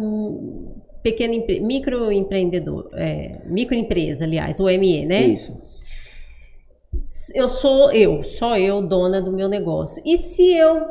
[1.03, 5.21] pequeno empre- microempreendedor, é, microempresa, aliás, o ME, né?
[5.21, 5.61] Isso.
[7.33, 10.01] Eu sou eu, só eu, dona do meu negócio.
[10.05, 10.85] E se eu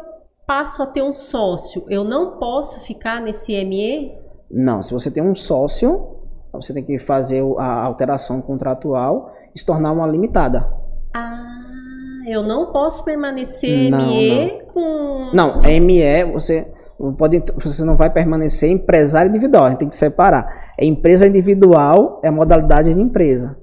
[0.46, 4.12] passo a ter um sócio, eu não posso ficar nesse ME?
[4.50, 6.16] Não, se você tem um sócio,
[6.52, 10.66] você tem que fazer a alteração contratual se tornar uma limitada.
[11.14, 11.44] Ah,
[12.26, 15.30] eu não posso permanecer Não, ME com.
[15.32, 16.66] Não, ME, você
[16.98, 20.72] não pode, você não vai permanecer empresário individual, a gente tem que separar.
[20.78, 23.56] É empresa individual, é a modalidade de empresa.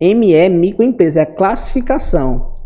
[0.00, 2.56] ME, é microempresa, é a classificação.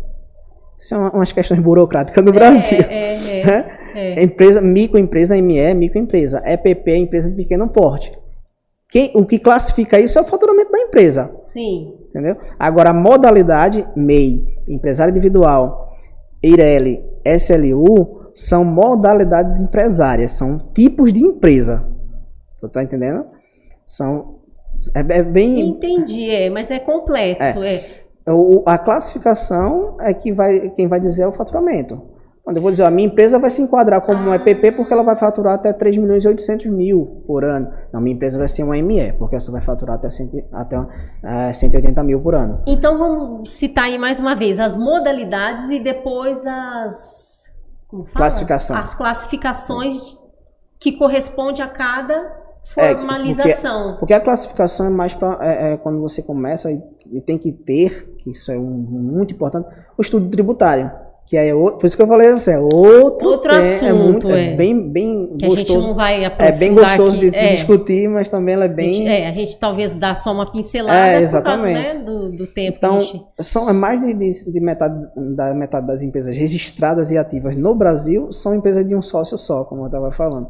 [0.77, 2.79] Isso é uma- umas questões burocráticas no Brasil.
[2.81, 3.39] É, é,
[3.95, 4.19] é.
[4.19, 4.23] é.
[4.23, 6.43] Empresa, microempresa, ME, é microempresa.
[6.45, 8.11] EPP é empresa de pequeno porte.
[8.89, 11.33] Quem, o que classifica isso é o faturamento da empresa.
[11.39, 11.95] Sim.
[12.13, 12.37] Entendeu?
[12.59, 15.95] Agora, a modalidade MEI, empresário individual,
[16.43, 21.83] EIRELI, SLU, são modalidades empresárias, são tipos de empresa.
[22.61, 23.25] Tu tá entendendo?
[23.85, 24.35] São.
[24.95, 25.69] É, é bem.
[25.69, 27.83] Entendi, é, mas é complexo, é.
[28.27, 31.99] o- a classificação é que vai, quem vai dizer é o faturamento.
[32.43, 35.01] Quando eu vou dizer, a minha empresa vai se enquadrar como um EPP porque ela
[35.01, 37.71] vai faturar até 3 milhões e 800 mil por ano.
[37.91, 40.75] Não, minha empresa vai ser uma ME, porque essa vai faturar até, 100, até
[41.23, 42.61] eh, 180 mil por ano.
[42.67, 47.33] Então vamos citar aí mais uma vez as modalidades e depois as
[47.93, 48.25] como fala?
[48.25, 48.75] Classificação.
[48.75, 50.17] As classificações
[50.79, 52.43] que corresponde a cada
[52.75, 53.97] É, formalização.
[53.99, 57.51] Porque a classificação é mais para é, é quando você começa e, e tem que
[57.51, 60.91] ter, que isso é um, muito importante, o estudo tributário.
[61.25, 63.93] Que é outro, por isso que eu falei, você é outro, Outro tem- assunto, é,
[63.93, 64.53] muito, é.
[64.53, 65.87] é bem, bem que a gente gostoso.
[65.87, 67.25] não vai É aprofundar bem gostoso aqui.
[67.25, 68.93] de se é, discutir, mas também ela é a bem.
[68.93, 71.79] gente, é, a gente talvez dá só uma pincelada É, por causa exatamente.
[71.79, 73.25] né, do, do tempo Então, a gente...
[73.39, 74.95] são, é mais de, de, de metade,
[75.35, 79.63] da metade das empresas registradas e ativas no Brasil são empresas de um sócio só,
[79.63, 80.49] como eu estava falando.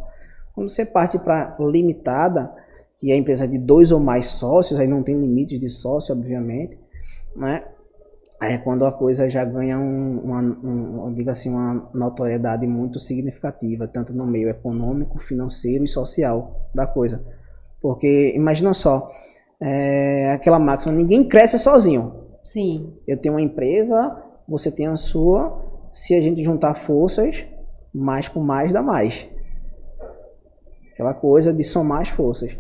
[0.53, 2.51] Quando você parte para limitada,
[2.99, 6.13] que é a empresa de dois ou mais sócios, aí não tem limites de sócio,
[6.13, 6.77] obviamente,
[7.35, 7.63] né?
[8.39, 12.99] Aí é quando a coisa já ganha um, uma, um, diga assim, uma notoriedade muito
[12.99, 17.23] significativa, tanto no meio econômico, financeiro e social da coisa.
[17.81, 19.09] Porque, imagina só,
[19.61, 22.23] é, aquela máxima, ninguém cresce sozinho.
[22.43, 25.87] Sim, Eu tenho uma empresa, você tem a sua.
[25.93, 27.45] Se a gente juntar forças,
[27.93, 29.25] mais com mais dá mais.
[30.91, 32.51] Aquela coisa de somar as forças.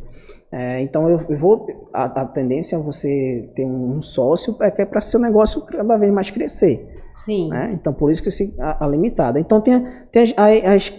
[0.55, 1.65] É, então eu, vou.
[1.91, 5.97] A, a, tendência é você ter um sócio é que é para seu negócio cada
[5.97, 6.87] vez mais crescer.
[7.15, 7.49] Sim.
[7.49, 7.71] Né?
[7.73, 9.39] Então por isso que se, a, a limitada.
[9.39, 10.93] Então tem, tem as, as,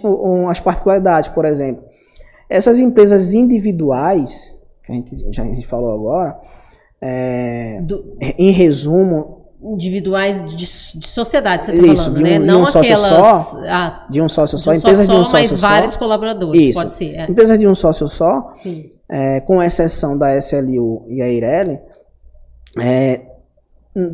[0.49, 1.85] as, particularidades, por exemplo.
[2.49, 6.37] Essas empresas individuais, que a gente já a gente falou agora,
[6.99, 8.17] é, Do...
[8.37, 12.37] em resumo, individuais de, de sociedade, você está falando, né?
[12.37, 12.39] um, né?
[12.39, 13.45] Não um aquelas.
[13.45, 15.57] Só, ah, de um sócio só, de um empresa só, de um sócio mas só.
[15.57, 16.77] vários colaboradores, Isso.
[16.77, 17.15] pode ser.
[17.15, 17.31] É.
[17.31, 18.91] Empresa de um sócio só, Sim.
[19.07, 21.79] É, com exceção da SLU e a Ireli,
[22.81, 23.21] é,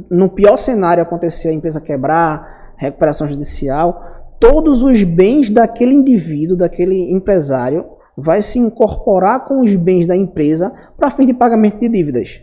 [0.10, 4.04] no pior cenário acontecer a empresa quebrar, recuperação judicial,
[4.40, 7.86] todos os bens daquele indivíduo, daquele empresário,
[8.18, 12.42] vai se incorporar com os bens da empresa para fim de pagamento de dívidas.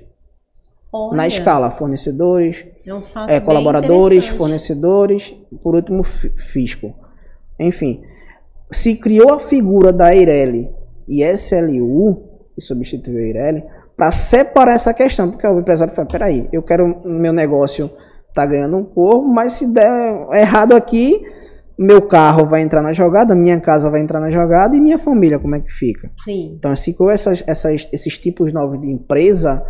[0.90, 6.94] Olha, Na escala, fornecedores, é é, colaboradores, fornecedores, por último, fi- fisco.
[7.60, 8.02] Enfim,
[8.72, 10.70] se criou a figura da Eireli
[11.06, 12.27] e SLU,
[12.58, 13.62] que substituiu a Eireli,
[13.96, 17.88] para separar essa questão, porque o empresário fala, peraí, eu quero meu negócio
[18.34, 19.90] tá ganhando um pouco, mas se der
[20.32, 21.20] errado aqui,
[21.78, 25.38] meu carro vai entrar na jogada, minha casa vai entrar na jogada e minha família,
[25.38, 26.10] como é que fica?
[26.24, 26.54] Sim.
[26.58, 29.64] Então, se criou essas, essas, esses tipos novos de empresa,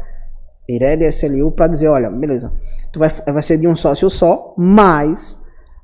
[0.68, 2.52] Ireli e SLU, para dizer, olha, beleza,
[2.92, 5.38] tu vai, vai ser de um sócio só, mas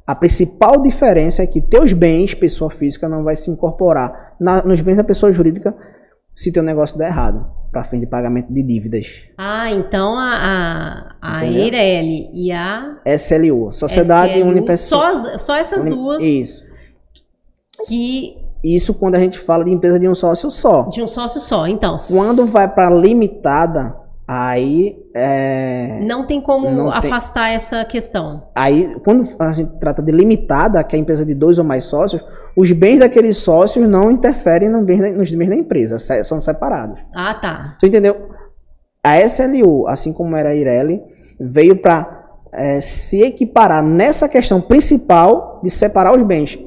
[0.07, 4.81] a principal diferença é que teus bens, pessoa física, não vai se incorporar na- nos
[4.83, 5.75] bens da pessoa jurídica
[6.35, 9.07] se teu negócio der errado, para fim de pagamento de dívidas.
[9.37, 11.47] Ah, então a, a, a?
[11.47, 15.17] Eireli e a SLU, Sociedade SLU, Unipessoal.
[15.17, 16.65] só, só essas duas Isso.
[17.87, 20.83] que Isso quando a gente fala de empresa de um sócio só.
[20.85, 21.67] de um sócio só.
[21.67, 23.95] Então, Quando vai para limitada,
[24.27, 28.49] aí é, não tem como Não tem- afastar essa questão.
[28.55, 31.85] Aí, quando a gente trata de limitada, que é a empresa de dois ou mais
[31.85, 32.21] sócios,
[32.57, 37.01] os bens daqueles sócios não interferem no bem da- nos bens da empresa, são separados.
[37.15, 37.77] Ah, tá.
[37.81, 38.29] Tu entendeu?
[39.05, 41.01] A SLU, assim como era a Ireli,
[41.39, 42.23] veio para
[42.81, 46.59] se equiparar nessa questão principal de separar os bens,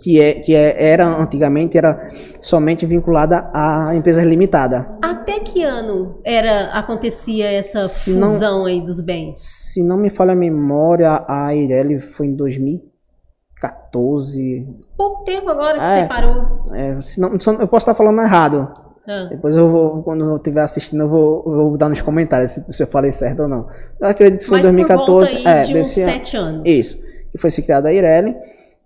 [0.00, 4.86] que, é, que é, era antigamente era somente vinculada a empresas limitadas.
[5.02, 9.38] Até que ano era acontecia essa Se não- fusão aí dos bens?
[9.38, 15.84] Se não me falha a memória, a Ireli foi em 2014, Pouco tempo agora que
[15.84, 16.02] É.
[16.02, 16.72] separou.
[16.74, 18.68] É, se não- eu posso estar falando errado.
[19.10, 22.50] Ah, Depois eu vou, quando eu estiver assistindo, eu vou, eu vou dar nos comentários
[22.50, 23.66] se, se eu falei certo ou não.
[23.98, 25.34] Eu acredito que foi em Mas por 2014.
[25.34, 26.62] volta aí é, de uns desse sete anos.
[26.66, 27.00] Isso.
[27.32, 28.36] Que foi se criada a Ireli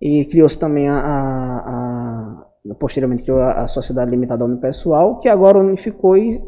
[0.05, 1.63] e criou-se também a, a-
[2.71, 6.41] a- posteriormente criou a, a Sociedade Limitada Unipessoal, que agora unificou e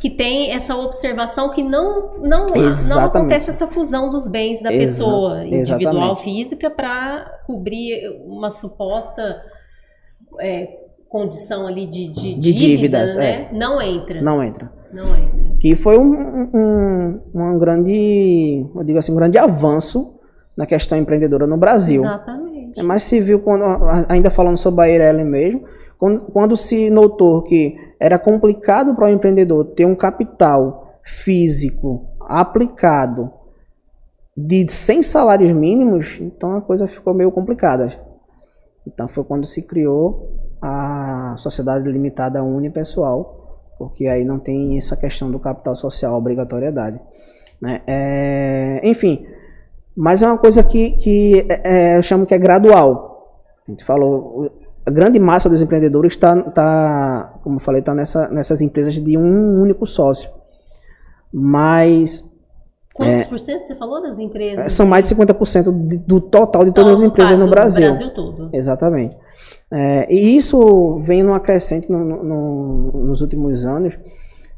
[0.00, 3.16] Que tem essa observação que não, não, não Exatamente.
[3.16, 6.22] acontece essa fusão dos bens da Exa- pessoa individual exatamente.
[6.22, 9.42] física para cobrir uma suposta
[10.40, 13.48] é, condição ali de, de, De dívidas, dívidas, né?
[13.52, 14.22] Não entra.
[14.22, 14.72] não entra.
[14.92, 15.56] Não entra.
[15.60, 20.18] Que foi um, um, um grande, eu digo assim, um grande avanço
[20.56, 22.02] na questão empreendedora no Brasil.
[22.02, 22.41] Exatamente.
[22.76, 23.64] É mais viu quando,
[24.08, 25.64] ainda falando sobre a Eireli mesmo,
[25.98, 33.30] quando, quando se notou que era complicado para o empreendedor ter um capital físico aplicado
[34.36, 38.00] de 100 salários mínimos, então a coisa ficou meio complicada.
[38.86, 40.30] Então foi quando se criou
[40.60, 47.00] a sociedade limitada unipessoal, porque aí não tem essa questão do capital social, obrigatoriedade.
[47.60, 47.82] né?
[47.86, 49.26] É, enfim,
[49.96, 53.40] mas é uma coisa que, que é, eu chamo que é gradual.
[53.66, 54.50] A gente falou,
[54.84, 59.16] a grande massa dos empreendedores está, tá, como eu falei, está nessa, nessas empresas de
[59.16, 60.28] um único sócio.
[61.32, 62.28] Mas
[62.94, 64.66] Quantos por cento você falou das empresas?
[64.66, 67.86] é, são mais de 50% de- do total de todas as empresas no Brasil.
[67.88, 68.50] Brasil todo.
[68.52, 69.16] Exatamente.
[69.70, 73.94] É, e isso vem numa crescente no- no- no- nos últimos anos,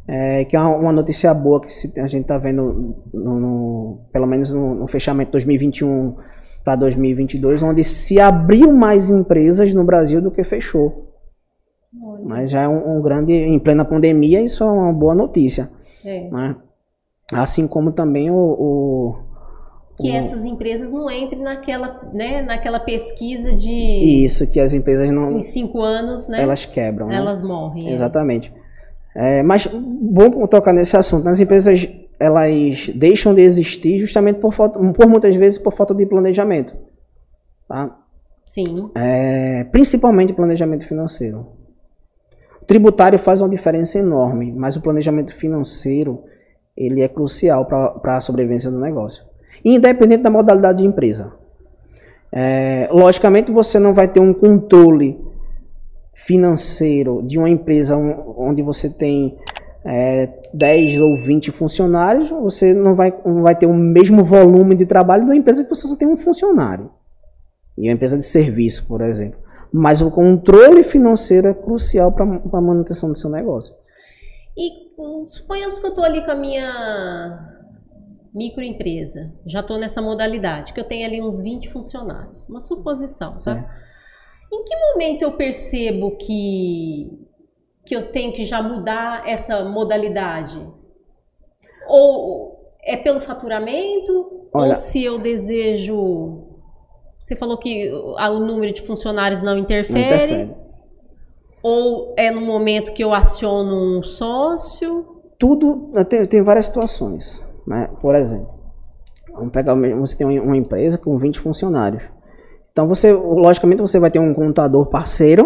[0.07, 4.27] é, que é uma, notícia boa que se- a gente está vendo, no- no- pelo
[4.27, 6.17] menos no, no fechamento de 2021
[6.65, 11.11] para 2022, onde se abriu mais empresas no Brasil do que fechou.
[12.25, 15.71] Mas já é um, um grande, em plena pandemia, isso é uma boa notícia.
[16.05, 16.29] É.
[16.31, 16.57] Né?
[17.33, 19.15] Assim como também o- o
[19.97, 25.31] Que essas empresas não entrem naquela, né, naquela pesquisa de isso, que as empresas não,
[25.31, 26.43] em cinco anos, né?
[26.43, 27.07] elas quebram.
[27.07, 27.15] né?
[27.17, 27.89] elas morrem.
[27.89, 27.93] é.
[27.93, 28.53] Exatamente.
[28.53, 28.64] É,
[29.45, 31.29] mas bom tocar nesse assunto.
[31.29, 36.07] As empresas elas deixam de existir justamente por, falta, por muitas vezes por falta de
[36.07, 36.75] planejamento,
[37.69, 37.99] tá?
[38.45, 38.91] Sim.
[38.95, 41.47] É, principalmente planejamento financeiro.
[42.61, 46.25] O tributário faz uma diferença enorme, mas o planejamento financeiro
[46.77, 49.25] ele é crucial para a sobrevivência do negócio,
[49.65, 51.33] independente da modalidade de empresa.
[52.33, 55.19] É, logicamente você não vai ter um controle
[56.27, 59.39] financeiro de uma empresa onde você tem
[59.85, 64.87] é, 10 ou 20 funcionários, você não vai, não vai ter o mesmo volume de
[64.87, 66.91] trabalho de uma empresa que você só tem um funcionário.
[67.77, 69.39] E uma empresa de serviço, por exemplo.
[69.73, 73.75] Mas o controle financeiro é crucial para a manutenção do seu negócio.
[74.57, 74.85] E
[75.27, 77.51] suponhamos que eu estou ali com a minha
[78.33, 82.49] microempresa, já estou nessa modalidade, que eu tenho ali uns 20 funcionários.
[82.49, 83.84] Uma suposição, tá?
[84.55, 87.19] Em que momento eu percebo que,
[87.85, 90.65] que eu tenho que já mudar essa modalidade?
[91.89, 94.49] Ou é pelo faturamento?
[94.53, 96.45] Olha, ou se eu desejo.
[97.19, 99.99] Você falou que o número de funcionários não interfere.
[99.99, 100.55] Não interfere.
[101.61, 105.23] Ou é no momento que eu aciono um sócio?
[105.37, 105.91] Tudo.
[106.09, 107.43] Tem, tem várias situações.
[107.67, 107.91] Né?
[108.01, 108.55] Por exemplo,
[109.33, 112.05] vamos pegar, você tem uma empresa com 20 funcionários.
[112.75, 115.45] Então você, logicamente, você vai ter um contador parceiro,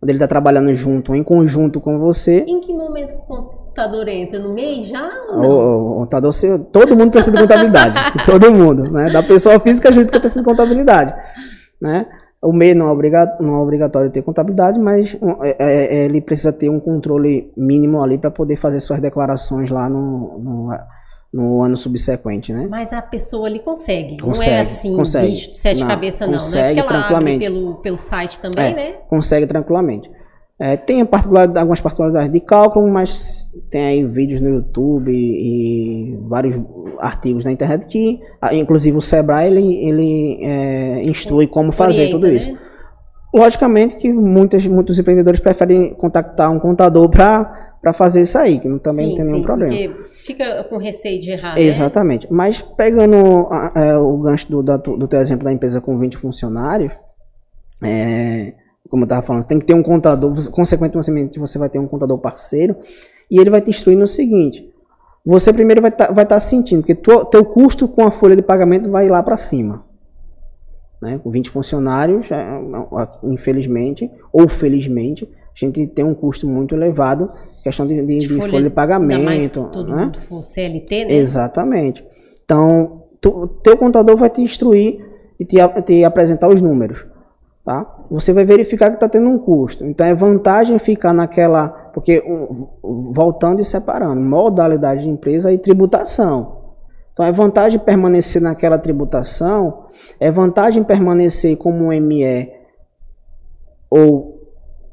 [0.00, 2.44] onde ele está trabalhando junto, em conjunto com você.
[2.46, 4.38] Em que momento o contador entra?
[4.38, 5.04] No meio já?
[5.32, 6.32] O, o contador,
[6.72, 7.96] todo mundo precisa de contabilidade.
[8.24, 9.10] todo mundo, né?
[9.10, 11.12] Da pessoa física a gente precisa de contabilidade,
[11.82, 12.06] né?
[12.40, 16.20] O MEI não é, obrigatório, não é obrigatório ter contabilidade, mas é, é, é, ele
[16.20, 20.70] precisa ter um controle mínimo ali para poder fazer suas declarações lá no, no
[21.32, 22.66] no ano subsequente, né?
[22.70, 25.26] Mas a pessoa ali consegue, consegue não é assim, consegue.
[25.28, 26.86] bicho de sete cabeças não, consegue não é?
[26.86, 28.92] Porque ela abre pelo, pelo site também, é, né?
[29.08, 30.10] Consegue tranquilamente.
[30.60, 36.16] É, tem particularidade, algumas particularidades de cálculo, mas tem aí vídeos no YouTube e, e
[36.28, 36.60] vários
[36.98, 38.18] artigos na internet que,
[38.52, 42.52] inclusive o Sebrae, ele, ele é, instrui como fazer Orienta, tudo isso.
[42.52, 42.58] Né?
[43.32, 48.68] Logicamente que muitas, muitos empreendedores preferem contactar um contador para para fazer isso aí, que
[48.80, 49.72] também sim, não tem nenhum sim, problema.
[49.72, 51.58] Porque fica com receio de errar.
[51.58, 52.26] Exatamente.
[52.26, 52.36] Né?
[52.36, 56.92] Mas pegando é, o gancho do, do, teu exemplo da empresa com 20 funcionários,
[57.82, 58.52] é,
[58.88, 62.18] como eu estava falando, tem que ter um contador, consequentemente você vai ter um contador
[62.18, 62.76] parceiro,
[63.30, 64.70] e ele vai te instruir no seguinte:
[65.24, 68.36] você primeiro vai estar tá, vai tá sentindo que o teu custo com a folha
[68.36, 69.84] de pagamento vai lá para cima.
[71.00, 71.18] Né?
[71.22, 72.44] Com 20 funcionários, é,
[73.22, 75.28] infelizmente, ou felizmente,
[75.64, 77.30] a gente tem um custo muito elevado
[77.68, 79.24] questão de, de, de folha, folha, de pagamento.
[79.24, 80.04] Mais todo né?
[80.04, 81.14] mundo for CLT, né?
[81.14, 82.04] Exatamente.
[82.44, 85.04] Então, o teu contador vai te instruir
[85.38, 87.06] e te, te apresentar os números.
[87.64, 87.86] Tá?
[88.10, 89.84] Você vai verificar que está tendo um custo.
[89.84, 91.68] Então é vantagem ficar naquela.
[91.92, 92.22] Porque
[92.82, 96.56] voltando e separando, modalidade de empresa e tributação.
[97.12, 99.86] Então é vantagem permanecer naquela tributação,
[100.20, 102.52] é vantagem permanecer como um ME
[103.90, 104.37] ou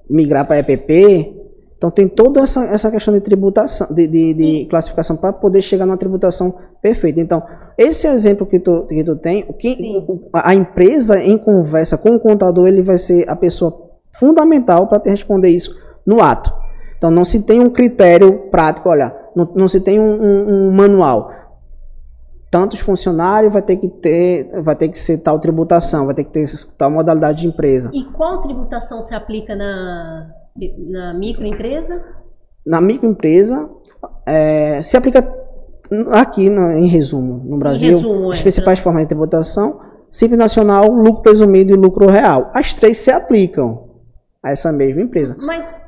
[0.09, 1.45] migrar para EPP
[1.77, 5.85] então tem toda essa, essa questão de tributação, de, de, de classificação para poder chegar
[5.85, 7.19] numa tributação perfeita.
[7.19, 7.43] Então,
[7.77, 12.67] esse exemplo que tu, que tu tem, que, a empresa em conversa com o contador,
[12.67, 16.51] ele vai ser a pessoa fundamental para te responder isso no ato.
[16.97, 20.71] Então não se tem um critério prático, olha, não, não se tem um, um, um
[20.71, 21.29] manual.
[22.55, 26.31] Tantos funcionários vai ter que ter, vai ter que ser tal tributação, vai ter que
[26.31, 26.45] ter
[26.77, 27.91] tal modalidade de empresa.
[27.93, 30.29] E qual tributação se aplica na
[30.87, 32.01] na microempresa?
[32.65, 33.69] Na microempresa,
[34.25, 35.19] é, se aplica
[36.13, 40.89] aqui, no, em resumo, no Brasil, resumo, as é, principais formas de tributação, Simples Nacional,
[40.89, 42.51] lucro presumido e lucro real.
[42.53, 43.89] As três se aplicam
[44.41, 45.35] a essa mesma empresa.
[45.37, 45.81] Mas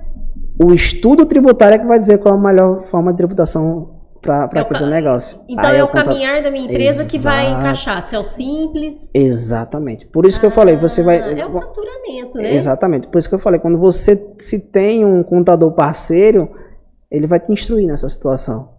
[0.61, 4.59] o estudo tributário é que vai dizer qual a melhor forma de tributação para é
[4.59, 5.39] aquele negócio.
[5.47, 7.09] Então Aí é o caminhar da minha empresa Exato.
[7.09, 8.01] que vai encaixar.
[8.01, 9.09] Se é o simples.
[9.13, 10.05] Exatamente.
[10.07, 11.39] Por isso ah, que eu falei, você vai.
[11.39, 12.53] É o faturamento, né?
[12.53, 13.07] Exatamente.
[13.07, 16.49] Por isso que eu falei, quando você se tem um contador parceiro,
[17.09, 18.69] ele vai te instruir nessa situação,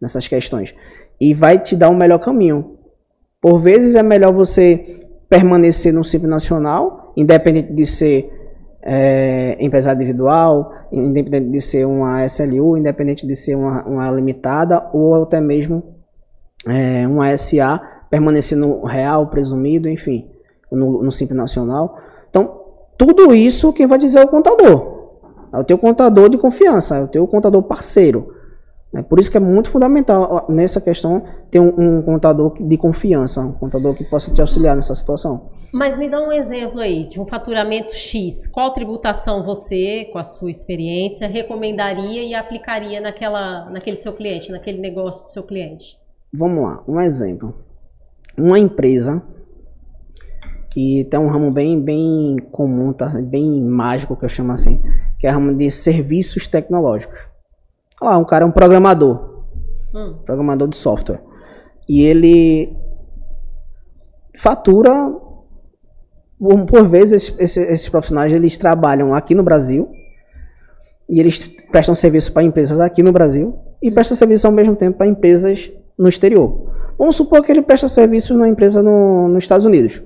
[0.00, 0.74] nessas questões.
[1.20, 2.78] E vai te dar um melhor caminho.
[3.40, 8.41] Por vezes é melhor você permanecer no simples nacional, independente de ser
[8.82, 15.22] é, empresário individual, independente de ser uma SLU, independente de ser uma, uma limitada ou
[15.22, 15.94] até mesmo
[16.66, 20.28] é, uma SA, permanecer no real, presumido, enfim,
[20.70, 21.98] no, no Simples Nacional.
[22.28, 22.60] Então,
[22.98, 24.92] tudo isso quem vai dizer é o contador.
[25.52, 28.34] É o teu contador de confiança, é o teu contador parceiro.
[28.94, 33.40] É por isso que é muito fundamental nessa questão ter um, um, contador de confiança,
[33.40, 35.50] um contador que possa te auxiliar nessa situação.
[35.72, 38.46] Mas me dá um exemplo aí de um faturamento X.
[38.46, 44.78] Qual tributação você, com a sua experiência, recomendaria e aplicaria naquela, naquele seu cliente, naquele
[44.78, 45.98] negócio do seu cliente?
[46.30, 47.54] Vamos lá, um exemplo.
[48.36, 49.22] Uma empresa
[50.70, 53.06] que tem um ramo bem, bem comum, tá?
[53.08, 54.82] bem mágico que eu chamo assim,
[55.18, 57.31] que é o ramo de serviços tecnológicos.
[58.02, 59.44] Lá, um cara é um programador.
[59.94, 60.16] Hum.
[60.24, 61.20] Programador de software.
[61.88, 62.76] E ele
[64.36, 65.12] fatura
[66.42, 69.88] por, por vezes, esses, esses profissionais eles trabalham aqui no Brasil
[71.08, 74.98] e eles prestam serviço para empresas aqui no Brasil e prestam serviço ao mesmo tempo
[74.98, 76.72] para empresas no exterior.
[76.98, 80.02] Vamos supor que ele presta serviço numa empresa no, nos Estados Unidos.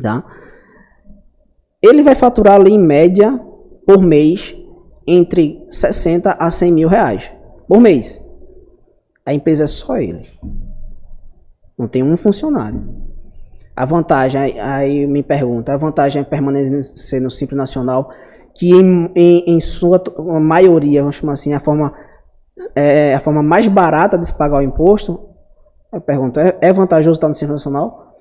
[0.00, 0.24] Tá?
[1.82, 3.38] Ele vai faturar ali em média
[3.86, 4.56] por mês
[5.10, 7.30] entre 60 a 100 mil reais
[7.68, 8.22] por mês.
[9.24, 10.28] A empresa é só ele.
[11.78, 12.82] Não tem um funcionário.
[13.74, 18.10] A vantagem, aí me pergunta, a vantagem é permanecer no Simples Nacional,
[18.54, 20.02] que em, em, em sua
[20.40, 21.94] maioria, vamos chamar assim, a forma,
[22.74, 25.28] é, a forma mais barata de se pagar o imposto,
[25.92, 28.14] eu pergunto, é, é vantajoso estar no Simples Nacional?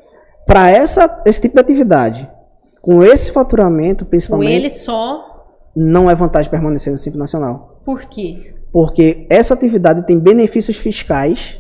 [0.46, 2.30] Para esse tipo de atividade,
[2.82, 4.50] com esse faturamento, principalmente.
[4.50, 5.29] Com ele só.
[5.76, 7.82] Não é vantagem permanecer no Simples Nacional.
[7.86, 8.56] Por quê?
[8.72, 11.60] Porque essa atividade tem benefícios fiscais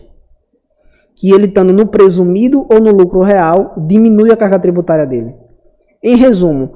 [1.15, 5.35] que ele estando no presumido ou no lucro real, diminui a carga tributária dele.
[6.01, 6.73] Em resumo,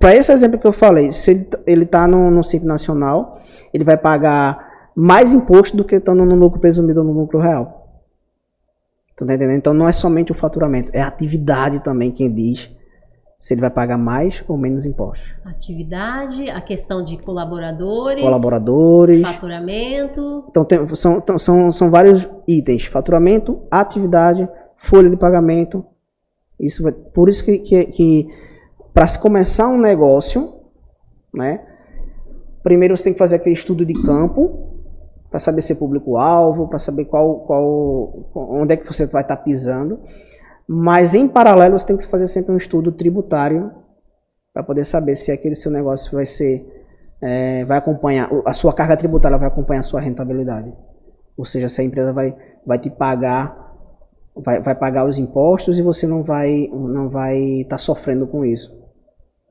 [0.00, 3.38] para esse exemplo que eu falei, se ele está no, no Simples Nacional,
[3.72, 8.02] ele vai pagar mais imposto do que estando no lucro presumido ou no lucro real.
[9.16, 9.58] Tá entendendo?
[9.58, 12.70] Então não é somente o faturamento, é a atividade também quem diz
[13.44, 15.34] se ele vai pagar mais ou menos impostos.
[15.44, 20.46] Atividade, a questão de colaboradores, colaboradores, faturamento.
[20.48, 25.84] Então tem, são, são, são vários itens: faturamento, atividade, folha de pagamento.
[26.58, 28.28] Isso vai, por isso que, que, que
[28.94, 30.54] para se começar um negócio,
[31.30, 31.60] né?
[32.62, 34.70] Primeiro você tem que fazer aquele estudo de campo
[35.28, 39.42] para saber ser público-alvo, para saber qual, qual, onde é que você vai estar tá
[39.42, 40.00] pisando.
[40.66, 43.70] Mas em paralelo você tem que fazer sempre um estudo tributário
[44.52, 46.64] para poder saber se aquele seu negócio vai ser
[47.20, 50.72] é, vai acompanhar a sua carga tributária vai acompanhar a sua rentabilidade.
[51.36, 52.36] Ou seja, se a empresa vai,
[52.66, 53.64] vai te pagar
[54.34, 58.44] vai, vai pagar os impostos e você não vai não vai estar tá sofrendo com
[58.44, 58.82] isso.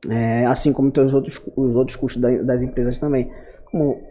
[0.10, 3.32] É, assim como os outros os outros custos das empresas também,
[3.72, 4.02] como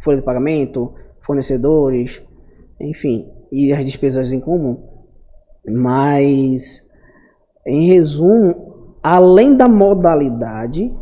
[0.00, 2.22] folha de pagamento, fornecedores,
[2.80, 4.93] enfim, e as despesas em comum.
[5.66, 6.82] Mas,
[7.66, 10.92] em resumo, além da modalidade,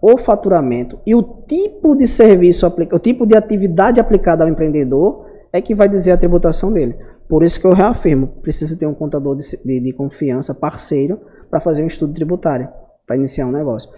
[0.00, 5.60] o faturamento e o tipo de serviço, o tipo de atividade aplicada ao empreendedor é
[5.60, 6.94] que vai dizer a tributação dele.
[7.28, 11.20] Por isso que eu reafirmo, precisa ter um contador de, de, de confiança, parceiro,
[11.50, 12.68] para fazer um estudo tributário,
[13.06, 13.88] para iniciar um negócio.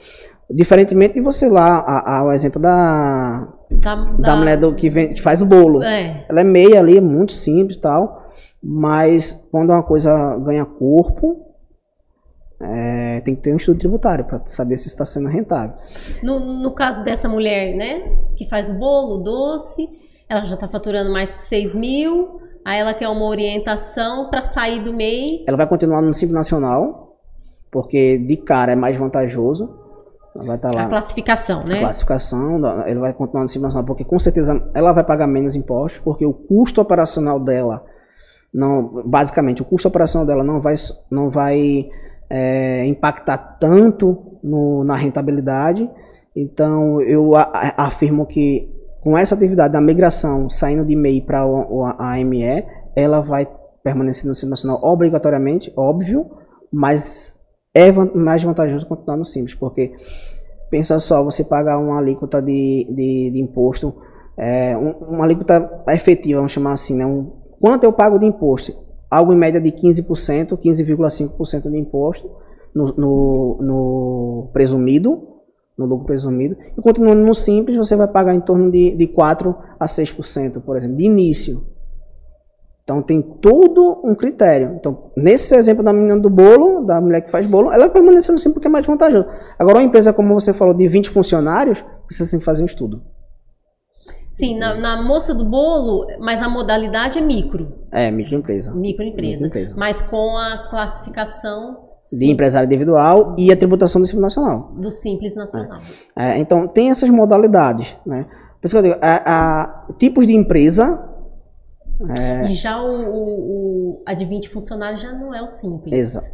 [0.49, 4.89] Diferentemente de você lá, a, a, o exemplo da, da, da, da mulher do, que,
[4.89, 5.83] vem, que faz o bolo.
[5.83, 6.25] É.
[6.29, 8.26] Ela é meia ali, é muito simples e tal.
[8.63, 11.47] Mas quando uma coisa ganha corpo,
[12.61, 15.77] é, tem que ter um estudo tributário para saber se está sendo rentável.
[16.23, 19.89] No, no caso dessa mulher, né, que faz o bolo, o doce,
[20.29, 24.83] ela já está faturando mais que 6 mil, aí ela quer uma orientação para sair
[24.83, 25.45] do MEI.
[25.47, 27.19] Ela vai continuar no Simples Nacional,
[27.71, 29.85] porque de cara é mais vantajoso.
[30.35, 30.87] Ela vai estar tá lá.
[30.87, 31.79] A classificação, né?
[31.79, 35.55] A classificação, ele vai continuar no Simples Nacional, porque com certeza ela vai pagar menos
[35.55, 37.85] impostos, porque o custo operacional dela
[38.57, 40.75] não, basicamente, o custo operacional dela não vai,
[41.11, 41.91] não vai
[42.31, 45.89] é, impactar tanto no, na rentabilidade.
[46.35, 51.41] Então, eu a, a, afirmo que com essa atividade da migração saindo de MEI para
[51.43, 52.65] a AME,
[52.97, 53.47] ela vai
[53.85, 56.27] permanecer no Simples Nacional obrigatoriamente, óbvio,
[56.73, 57.39] mas
[57.75, 59.93] é mais vantajoso continuar no Simples, porque
[60.71, 63.95] pensa só, você pagar uma alíquota de, de, de imposto,
[64.39, 68.75] é, uma alíquota efetiva, vamos chamar assim, né, um, Quanto eu pago de imposto?
[69.11, 72.31] Algo em média de 15%, 15,5% de imposto
[72.75, 75.23] no, no, no, presumido,
[75.77, 76.57] no lucro presumido.
[76.77, 80.77] E continuando no simples, você vai pagar em torno de, de 4% a 6%, por
[80.77, 81.65] exemplo, de início.
[82.87, 84.77] Então tem todo um critério.
[84.79, 88.39] Então, nesse exemplo da menina do bolo, da mulher que faz bolo, ela permanece no
[88.39, 89.27] simples porque é mais vantajoso.
[89.59, 93.03] Agora, uma empresa, como você falou, de 20 funcionários, precisa sempre fazer um estudo.
[94.37, 97.73] Sim, na, na, moça do bolo, mas a modalidade é micro.
[97.91, 98.75] É, microempresa.
[98.75, 99.45] Microempresa.
[99.45, 99.75] microempresa.
[99.79, 101.79] Mas com a classificação...
[102.13, 104.75] De empresário individual e a tributação do Simples Nacional.
[104.77, 105.79] Do Simples Nacional.
[106.15, 106.33] É.
[106.33, 108.27] É, então, tem essas modalidades, né?
[108.61, 111.03] Por isso que eu digo, a, a, tipos de empresa...
[112.11, 112.45] É...
[112.45, 113.23] E já o, o,
[113.95, 115.99] o, a de 20 funcionários já não é o Simples.
[115.99, 116.29] Exato.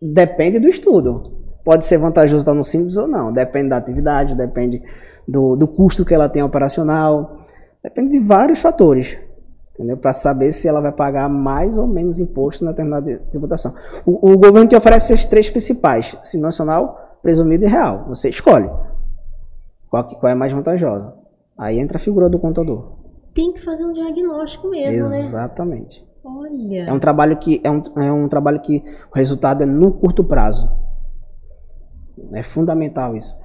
[0.00, 1.36] Depende do estudo.
[1.62, 3.30] Pode ser vantajoso estar no Simples ou não.
[3.30, 4.82] Depende da atividade, depende
[5.26, 7.40] do, do custo que ela tem operacional.
[7.82, 9.16] Depende de vários fatores,
[9.74, 9.96] entendeu?
[9.96, 13.74] Para saber se ela vai pagar mais ou menos imposto na determinada tributação.
[14.04, 18.06] O, o governo te oferece esses três principais: Simples Nacional, Presumido e Real.
[18.08, 18.70] Você escolhe
[19.88, 21.14] qual, qual é mais vantajosa.
[21.58, 22.96] Aí entra a figura do contador.
[23.34, 25.20] Tem que fazer um diagnóstico mesmo, né?
[25.20, 26.04] Exatamente.
[26.24, 26.88] Olha.
[26.88, 30.24] É um trabalho que é um, é um trabalho que o resultado é no curto
[30.24, 30.68] prazo.
[32.32, 33.36] É fundamental isso.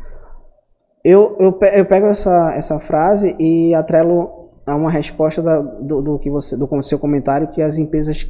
[1.03, 6.19] Eu, eu, eu pego essa, essa frase e atrelo a uma resposta da, do, do,
[6.19, 8.29] que você, do seu comentário que as empresas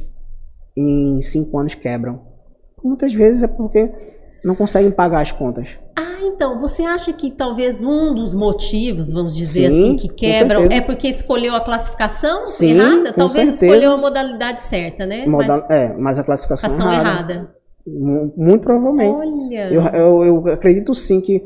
[0.76, 2.20] em cinco anos quebram.
[2.82, 3.90] Muitas vezes é porque
[4.44, 5.68] não conseguem pagar as contas.
[5.94, 10.64] Ah, então, você acha que talvez um dos motivos, vamos dizer Sim, assim, que quebram
[10.64, 13.12] é porque escolheu a classificação Sim, errada?
[13.12, 13.66] Talvez certeza.
[13.66, 15.26] escolheu a modalidade certa, né?
[15.26, 17.32] Modal, mas, é, mas a classificação errada.
[17.32, 17.54] errada.
[17.86, 19.20] Muito provavelmente.
[19.20, 19.72] Olha.
[19.72, 21.42] Eu, eu, eu acredito sim que,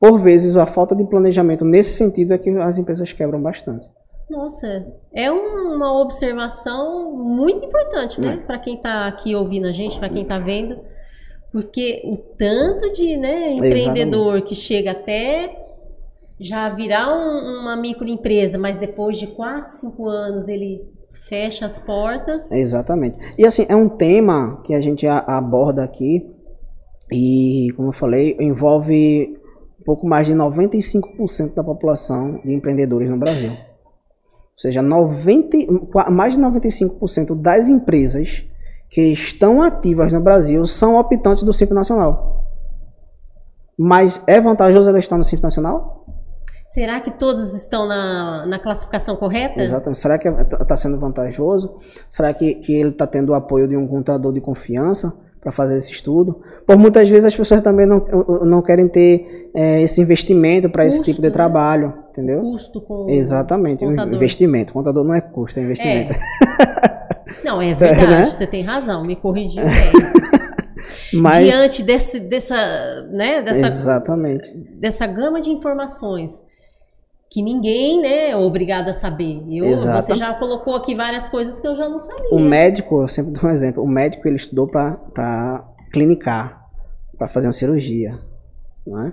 [0.00, 3.86] por vezes, a falta de planejamento nesse sentido é que as empresas quebram bastante.
[4.30, 8.40] Nossa, é uma observação muito importante, né?
[8.42, 8.46] É.
[8.46, 10.78] Para quem está aqui ouvindo a gente, para quem está vendo,
[11.52, 14.48] porque o tanto de né, empreendedor Exatamente.
[14.48, 15.66] que chega até
[16.38, 20.80] já virar um, uma microempresa, mas depois de 4, 5 anos ele
[21.28, 22.50] fecha as portas.
[22.50, 23.18] Exatamente.
[23.36, 26.26] E assim, é um tema que a gente aborda aqui
[27.12, 29.39] e, como eu falei, envolve
[29.90, 33.50] pouco mais de 95% da população de empreendedores no Brasil.
[33.50, 35.56] Ou seja, 90,
[36.12, 38.44] mais de 95% das empresas
[38.88, 42.46] que estão ativas no Brasil são optantes do Simples Nacional.
[43.76, 46.06] Mas é vantajoso ela estar no Simples Nacional?
[46.68, 49.60] Será que todos estão na, na classificação correta?
[49.60, 49.98] Exatamente.
[49.98, 51.78] Será que está sendo vantajoso?
[52.08, 55.76] Será que, que ele está tendo o apoio de um contador de confiança para fazer
[55.78, 56.42] esse estudo?
[56.66, 58.04] Por muitas vezes as pessoas também não,
[58.44, 61.32] não querem ter é, esse investimento para esse tipo de né?
[61.32, 62.40] trabalho, entendeu?
[62.40, 63.84] Custo com Exatamente.
[63.84, 64.14] Contador.
[64.14, 64.72] Investimento.
[64.72, 66.14] Contador não é custo, é investimento.
[66.14, 67.44] É.
[67.44, 68.26] Não, é verdade, né?
[68.26, 69.62] você tem razão, me corrigiu
[71.12, 72.56] Mas, Diante desse, dessa,
[73.10, 74.48] né, dessa, exatamente.
[74.78, 76.40] dessa gama de informações
[77.30, 79.40] que ninguém né, é obrigado a saber.
[79.48, 82.30] Eu, você já colocou aqui várias coisas que eu já não sabia.
[82.32, 86.68] O médico, eu sempre dou um exemplo, o médico ele estudou para clinicar,
[87.16, 88.18] para fazer uma cirurgia,
[88.86, 89.12] não é?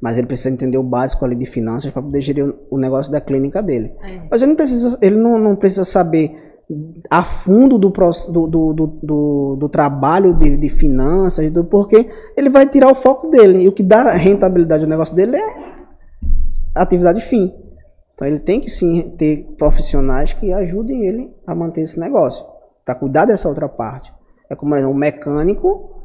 [0.00, 3.20] mas ele precisa entender o básico ali de finanças para poder gerir o negócio da
[3.20, 3.92] clínica dele.
[4.02, 4.20] É.
[4.30, 6.48] Mas ele não precisa, ele não, não precisa saber
[7.10, 8.46] a fundo do, do,
[9.02, 13.62] do, do, trabalho de, de finanças, do, porque ele vai tirar o foco dele.
[13.62, 15.67] E o que dá rentabilidade ao negócio dele é
[16.82, 17.54] atividade fim.
[18.14, 22.44] Então ele tem que sim ter profissionais que ajudem ele a manter esse negócio,
[22.84, 24.12] para cuidar dessa outra parte.
[24.50, 26.02] É como um mecânico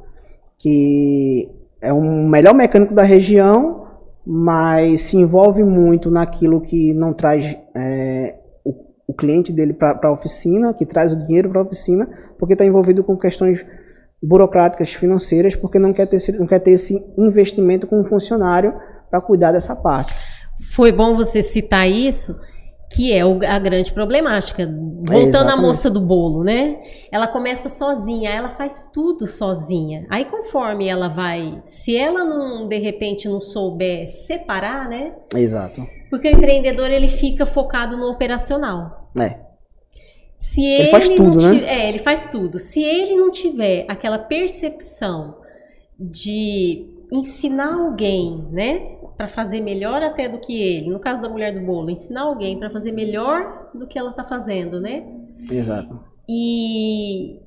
[0.59, 1.49] que
[1.81, 3.87] é um melhor mecânico da região,
[4.25, 8.35] mas se envolve muito naquilo que não traz é,
[9.07, 12.07] o cliente dele para a oficina, que traz o dinheiro para a oficina,
[12.39, 13.65] porque está envolvido com questões
[14.21, 18.73] burocráticas, financeiras, porque não quer ter, não quer ter esse investimento com um funcionário
[19.09, 20.15] para cuidar dessa parte.
[20.71, 22.39] Foi bom você citar isso,
[22.93, 24.67] que é a grande problemática.
[25.05, 26.77] Voltando à moça do bolo, né?
[27.11, 30.05] Ela começa sozinha, ela faz tudo sozinha.
[30.09, 35.13] Aí conforme ela vai, se ela não de repente não souber separar, né?
[35.35, 35.85] Exato.
[36.09, 39.09] Porque o empreendedor ele fica focado no operacional.
[39.19, 39.39] É.
[40.37, 41.53] Se ele, ele faz tudo, né?
[41.53, 42.59] Tiver, é, ele faz tudo.
[42.59, 45.37] Se ele não tiver aquela percepção
[45.99, 50.89] de ensinar alguém, né, para fazer melhor até do que ele.
[50.89, 54.23] No caso da mulher do bolo, ensinar alguém para fazer melhor do que ela está
[54.23, 55.05] fazendo, né?
[55.49, 55.99] Exato.
[56.27, 57.39] E,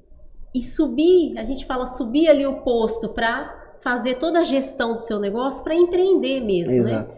[0.55, 5.01] e subir, a gente fala subir ali o posto para fazer toda a gestão do
[5.01, 6.79] seu negócio, para empreender mesmo, né?
[6.79, 7.15] Exato.
[7.15, 7.16] né?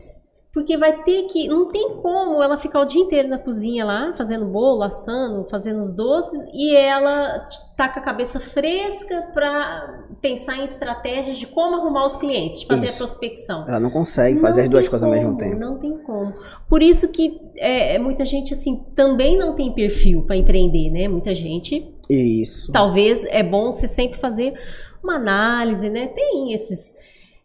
[0.59, 1.47] Porque vai ter que.
[1.47, 5.81] Não tem como ela ficar o dia inteiro na cozinha lá, fazendo bolo, assando, fazendo
[5.81, 7.47] os doces, e ela
[7.77, 12.67] tá com a cabeça fresca para pensar em estratégias de como arrumar os clientes, de
[12.67, 13.05] fazer isso.
[13.05, 13.69] a prospecção.
[13.69, 15.55] Ela não consegue fazer não as duas coisas ao mesmo tempo.
[15.55, 16.35] Não tem como.
[16.69, 21.07] Por isso que é, é muita gente, assim, também não tem perfil para empreender, né?
[21.07, 21.89] Muita gente.
[22.11, 22.73] Isso.
[22.73, 24.55] Talvez é bom você sempre fazer
[25.01, 26.09] uma análise, né?
[26.09, 26.93] Tem esses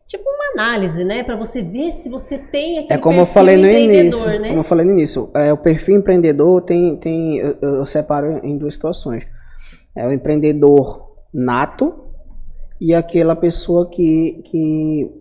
[0.07, 3.57] tipo uma análise, né, para você ver se você tem aquele É como eu falei
[3.57, 4.49] no início, né?
[4.49, 8.57] como eu falei no início, é, o perfil empreendedor tem tem eu, eu, separo em
[8.57, 9.23] duas situações.
[9.95, 11.93] É o empreendedor nato
[12.79, 15.11] e aquela pessoa que que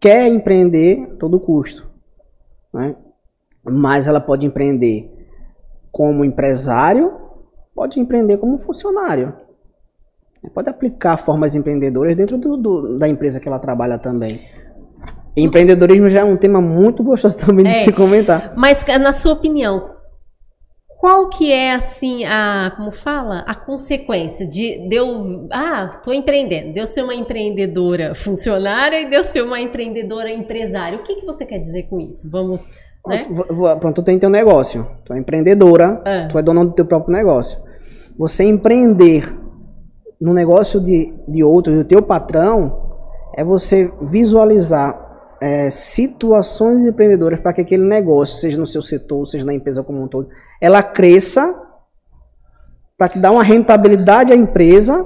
[0.00, 1.88] quer empreender a todo custo,
[2.72, 2.96] né?
[3.64, 5.08] Mas ela pode empreender
[5.92, 7.12] como empresário,
[7.74, 9.34] pode empreender como funcionário.
[10.50, 14.40] Pode aplicar formas empreendedoras dentro do, do, da empresa que ela trabalha também.
[15.36, 18.52] Empreendedorismo já é um tema muito gostoso também de é, se comentar.
[18.56, 19.92] Mas na sua opinião,
[21.02, 26.72] qual que é assim a, como fala, a consequência de, de eu, ah, tô empreendendo,
[26.72, 30.98] de eu ser uma empreendedora funcionária e de eu ser uma empreendedora empresária.
[30.98, 32.30] O que, que você quer dizer com isso?
[32.30, 32.68] Vamos,
[33.06, 33.26] né?
[33.80, 36.28] Pronto, tu tem teu negócio, tu é empreendedora, é.
[36.28, 37.58] tu é dona do teu próprio negócio.
[38.16, 39.41] Você empreender
[40.22, 42.92] no negócio de, de outro, do teu patrão,
[43.36, 44.96] é você visualizar
[45.40, 50.00] é, situações empreendedoras para que aquele negócio, seja no seu setor, seja na empresa como
[50.00, 50.28] um todo,
[50.60, 51.60] ela cresça
[52.96, 55.04] para que dá uma rentabilidade à empresa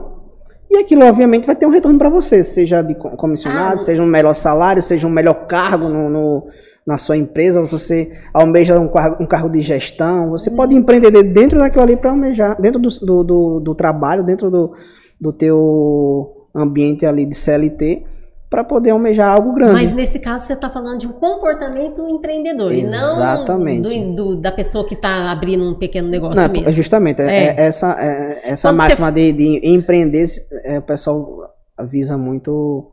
[0.71, 4.07] e aquilo obviamente vai ter um retorno para você, seja de comissionado, ah, seja um
[4.07, 6.47] melhor salário, seja um melhor cargo no, no
[6.87, 11.59] na sua empresa, você almeja um cargo, um cargo de gestão, você pode empreender dentro
[11.59, 14.73] daquilo ali para almejar, dentro do, do, do, do, trabalho, dentro do,
[15.21, 18.05] do teu ambiente ali de CLT,
[18.49, 19.75] para poder almejar algo grande.
[19.75, 23.89] Mas nesse caso você está falando de um comportamento empreendedor, Exatamente.
[23.89, 26.71] e não do, do, da pessoa que está abrindo um pequeno negócio não, mesmo.
[26.71, 27.49] Justamente, é.
[27.49, 29.33] É, essa, é, essa máxima você...
[29.33, 30.27] de, de, empreender,
[30.65, 32.91] é, o pessoal avisa muito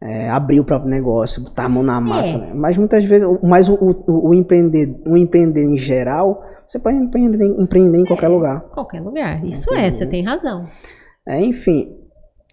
[0.00, 2.38] é, abrir o próprio negócio, botar a mão na massa, é.
[2.38, 2.52] né?
[2.54, 7.44] Mas muitas vezes, mas o, o, o, empreender, o empreender em geral, você pode empreender,
[7.58, 8.60] empreender em qualquer é, lugar.
[8.70, 10.66] Qualquer lugar, isso é, você tem razão.
[11.28, 11.94] É, enfim,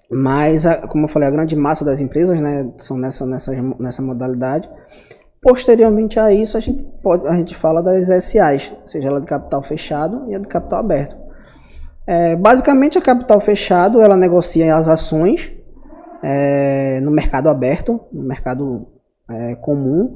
[0.10, 4.02] mas, a, como eu falei, a grande massa das empresas, né, são nessa, nessa, nessa
[4.02, 4.70] modalidade.
[5.42, 9.64] Posteriormente a isso, a gente, pode, a gente fala das SAs, seja ela de capital
[9.64, 11.16] fechado e a de capital aberto.
[12.08, 15.52] É, basicamente, a capital fechado, ela negocia as ações
[16.24, 18.88] é, no mercado aberto, no mercado
[19.30, 20.16] é, comum.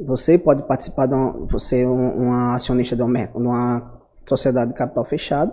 [0.00, 3.97] Você pode participar de uma, você é um, uma acionista de uma, de uma,
[4.28, 5.52] sociedade de capital fechado.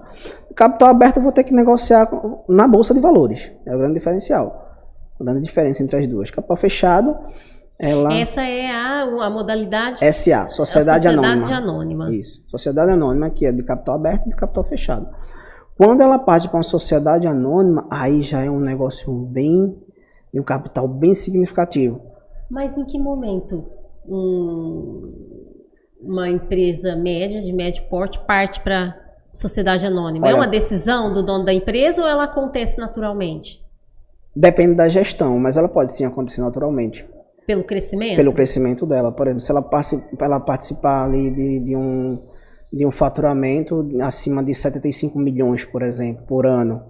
[0.56, 2.10] Capital aberto eu vou ter que negociar
[2.48, 3.52] na bolsa de valores.
[3.66, 4.64] É o grande diferencial.
[5.20, 6.32] A grande diferença entre as duas.
[6.32, 7.18] Capital fechado
[7.80, 8.14] ela...
[8.14, 11.58] Essa é a, a modalidade SA, Sociedade, Sociedade Anônima.
[11.58, 12.16] Anônima.
[12.16, 15.08] Isso, Sociedade Anônima, que é de capital aberto e de capital fechado.
[15.78, 19.78] Quando ela parte para uma sociedade anônima, aí já é um negócio bem
[20.34, 22.02] e um capital bem significativo.
[22.50, 23.66] Mas em que momento
[24.08, 25.12] um,
[26.06, 28.96] uma empresa média, de médio porte, parte para
[29.34, 30.28] sociedade anônima?
[30.28, 33.64] É Olha, é uma decisão do dono da empresa ou ela acontece naturalmente?
[34.36, 37.06] Depende da gestão, mas ela pode sim acontecer naturalmente.
[37.48, 38.16] Pelo crescimento?
[38.16, 39.12] Pelo crescimento dela.
[39.12, 42.22] Por exemplo, se ela, participa, ela participar ali de, de, um,
[42.72, 46.84] de um faturamento acima de 75 milhões, por exemplo, por ano,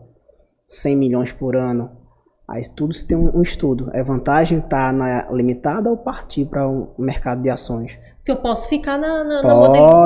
[0.68, 1.92] 100 milhões por ano,
[2.48, 3.90] Aí tudo se tem um, um estudo.
[3.94, 7.98] É vantagem estar tá na limitada ou partir para o um mercado de ações?
[8.26, 9.44] Que eu posso ficar na, na,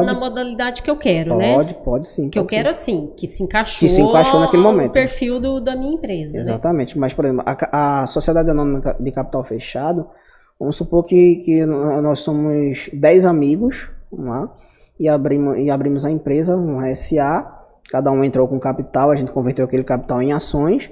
[0.04, 1.56] na, modalidade que eu quero, pode, né?
[1.56, 2.30] Pode, pode sim.
[2.30, 3.06] Que pode eu quero sim.
[3.06, 4.90] assim, que se encaixou, que se encaixou naquele momento.
[4.90, 6.34] o perfil do, da minha empresa.
[6.34, 6.42] Né?
[6.42, 6.96] Exatamente.
[6.96, 7.02] Né?
[7.02, 10.06] Mas, por exemplo, a, a Sociedade Anônima de Capital Fechado,
[10.60, 14.54] vamos supor que, que nós somos 10 amigos lá,
[15.00, 19.32] e, abrimos, e abrimos a empresa, um SA, cada um entrou com capital, a gente
[19.32, 20.92] converteu aquele capital em ações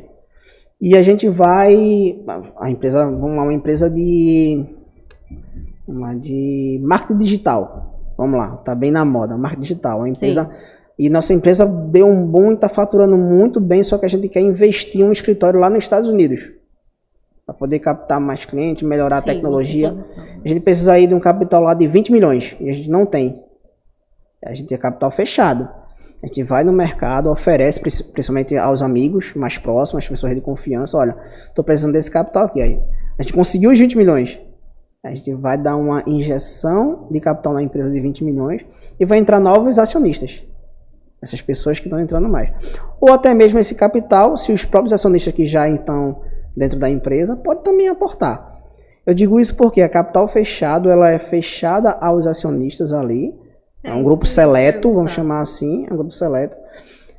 [0.80, 2.20] e a gente vai.
[2.60, 3.04] A empresa.
[3.06, 4.66] Vamos lá, uma empresa de.
[5.88, 8.14] Uma de marketing digital.
[8.18, 10.04] Vamos lá, tá bem na moda, marketing digital.
[10.04, 10.46] A empresa.
[10.46, 10.78] Sim.
[11.00, 14.28] E nossa empresa deu um bom e está faturando muito bem, só que a gente
[14.28, 16.52] quer investir um escritório lá nos Estados Unidos.
[17.46, 19.90] Para poder captar mais clientes, melhorar Sim, a tecnologia.
[19.90, 22.58] A gente precisa aí de um capital lá de 20 milhões.
[22.60, 23.42] E a gente não tem.
[24.44, 25.70] A gente é capital fechado.
[26.22, 30.98] A gente vai no mercado, oferece principalmente aos amigos mais próximos, às pessoas de confiança,
[30.98, 31.16] olha,
[31.48, 32.60] estou precisando desse capital aqui.
[32.60, 32.82] Aí,
[33.20, 34.40] a gente conseguiu os 20 milhões.
[35.08, 38.66] A gente vai dar uma injeção de capital na empresa de 20 milhões
[39.00, 40.44] e vai entrar novos acionistas.
[41.22, 42.52] Essas pessoas que estão entrando mais.
[43.00, 46.20] Ou até mesmo esse capital, se os próprios acionistas que já estão
[46.56, 48.60] dentro da empresa, pode também aportar.
[49.06, 53.34] Eu digo isso porque a capital fechado, ela é fechada aos acionistas ali,
[53.82, 56.58] é, um grupo seleto, vamos chamar assim, é um grupo seleto,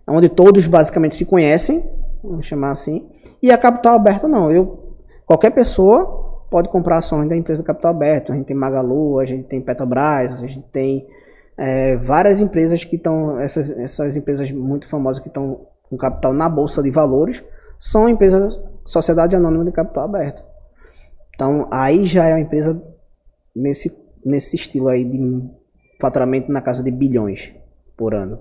[0.07, 1.89] onde todos basicamente se conhecem,
[2.22, 3.09] vamos chamar assim.
[3.43, 8.32] E a capital aberta não, eu qualquer pessoa pode comprar ações da empresa capital aberto.
[8.32, 11.07] A gente tem Magalu, a gente tem Petrobras, a gente tem
[11.57, 16.49] é, várias empresas que estão, essas, essas empresas muito famosas que estão com capital na
[16.49, 17.42] bolsa de valores,
[17.78, 20.42] são empresas sociedade anônima de capital aberto.
[21.34, 22.82] Então aí já é uma empresa
[23.55, 25.18] nesse nesse estilo aí de
[26.01, 27.53] faturamento na casa de bilhões
[27.96, 28.38] por ano.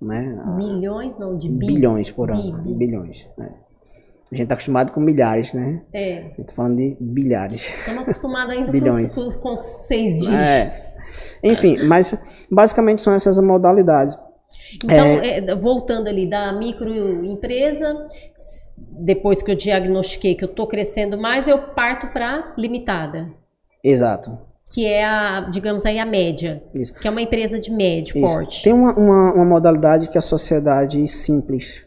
[0.00, 0.36] Né?
[0.56, 1.66] Milhões não, de bi.
[1.66, 2.58] bilhões por ano.
[2.58, 2.74] Bi, bi.
[2.74, 3.26] Bilhões.
[3.38, 3.54] Né?
[4.32, 5.82] A gente está acostumado com milhares, né?
[5.92, 6.18] É.
[6.18, 7.62] A gente está falando de bilhares.
[7.78, 9.14] Estamos acostumados ainda Bilhões.
[9.14, 10.64] Com, com, seis é.
[10.64, 10.94] dígitos.
[11.42, 11.52] É.
[11.52, 12.18] Enfim, mas
[12.50, 14.16] basicamente são essas modalidades.
[14.82, 15.38] Então, é...
[15.38, 18.08] É, voltando ali da microempresa,
[18.76, 23.30] depois que eu diagnostiquei que eu estou crescendo mais, eu parto para limitada.
[23.82, 24.38] Exato
[24.74, 26.60] que é a, digamos aí, a média.
[26.74, 26.92] Isso.
[26.94, 28.34] Que é uma empresa de médio Isso.
[28.34, 28.64] porte.
[28.64, 31.84] Tem uma, uma, uma, modalidade que é a sociedade simples,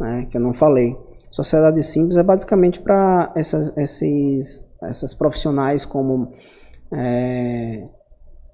[0.00, 0.96] né, que eu não falei.
[1.30, 6.32] Sociedade simples é basicamente para essas, esses, essas profissionais como
[6.92, 7.84] é,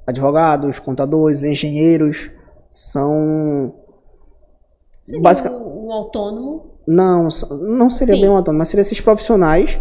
[0.06, 2.30] advogados, contadores, engenheiros,
[2.72, 3.74] são...
[5.00, 5.48] Seria basic...
[5.48, 6.74] o, um autônomo?
[6.86, 7.28] Não,
[7.62, 8.20] não seria Sim.
[8.20, 9.80] bem um autônomo, mas seria esses profissionais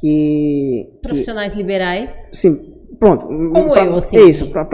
[0.00, 0.98] que.
[1.02, 2.28] Profissionais liberais?
[2.28, 3.26] que sim, pronto.
[3.26, 4.16] Como pra- eu, assim.
[4.28, 4.66] Isso, pra-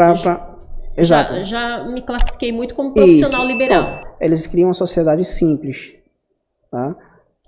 [0.97, 1.35] exato.
[1.37, 4.01] Já, já me classifiquei muito como profissional Isso, liberal.
[4.21, 5.95] Eles criam uma sociedade simples,
[6.77, 6.95] tá?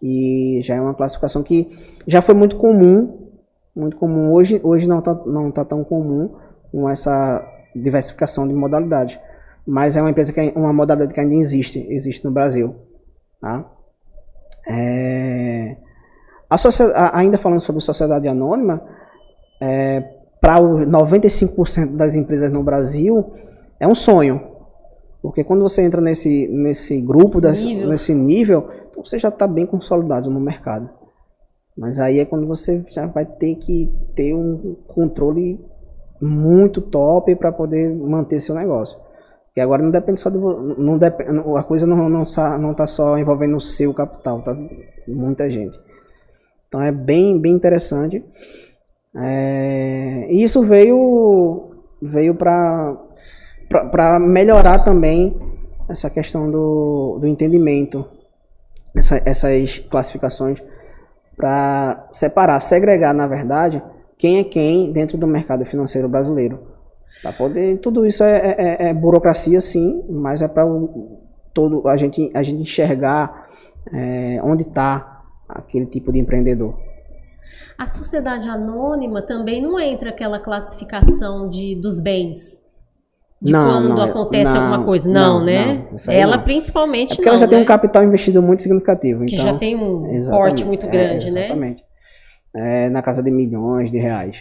[0.01, 1.69] Que já é uma classificação que
[2.07, 3.29] já foi muito comum,
[3.77, 4.33] muito comum.
[4.33, 6.35] Hoje, hoje não tá, não tá tão comum
[6.73, 7.45] com essa
[7.77, 9.19] diversificação de modalidades.
[9.67, 12.75] Mas é uma empresa que uma modalidade que ainda existe, existe no Brasil,
[13.41, 13.71] tá?
[14.67, 15.77] É,
[16.49, 18.81] a ainda falando sobre sociedade anônima,
[19.61, 20.01] é,
[20.41, 23.33] para os 95% das empresas no Brasil
[23.79, 24.41] é um sonho.
[25.21, 27.89] Porque quando você entra nesse, nesse grupo, Esse das- nível.
[27.89, 28.69] nesse nível,
[29.05, 30.89] você já está bem consolidado no mercado.
[31.77, 35.61] Mas aí é quando você já vai ter que ter um controle
[36.21, 38.99] muito top para poder manter seu negócio.
[39.47, 40.77] Porque agora não depende só do.
[40.77, 42.25] Não depende, a coisa não, não,
[42.61, 44.57] não tá só envolvendo o seu capital, tá?
[45.07, 45.79] Muita gente.
[46.69, 48.25] Então é bem, bem interessante.
[49.17, 51.71] É, isso veio,
[52.01, 55.37] veio para melhorar também
[55.89, 58.05] essa questão do, do entendimento,
[58.99, 60.63] essa- essas classificações,
[61.37, 63.83] para separar, segregar, na verdade,
[64.17, 66.61] quem é quem dentro do mercado financeiro brasileiro.
[67.23, 70.65] Para poder, tudo isso é, é- é- é burocracia, sim, mas é para
[71.55, 73.49] todo a gente, a gente enxergar
[73.93, 76.79] é, onde está aquele tipo de empreendedor.
[77.79, 82.61] A sociedade anônima também não entra aquela classificação de, dos bens?
[83.41, 85.09] De Não, quando não, acontece não, alguma coisa?
[85.09, 85.87] Não, né?
[86.09, 87.65] Ela principalmente É porque não, ela já tem né?
[87.65, 89.25] um capital investido muito significativo.
[89.25, 91.45] Que então, já tem um porte muito é, grande, né?
[91.45, 91.85] Exatamente.
[92.55, 94.39] É, na casa de milhões de reais.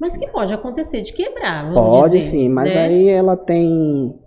[0.00, 2.84] Mas que pode acontecer de quebrar, Pode dizer, sim, mas né?
[2.84, 4.18] aí ela tem.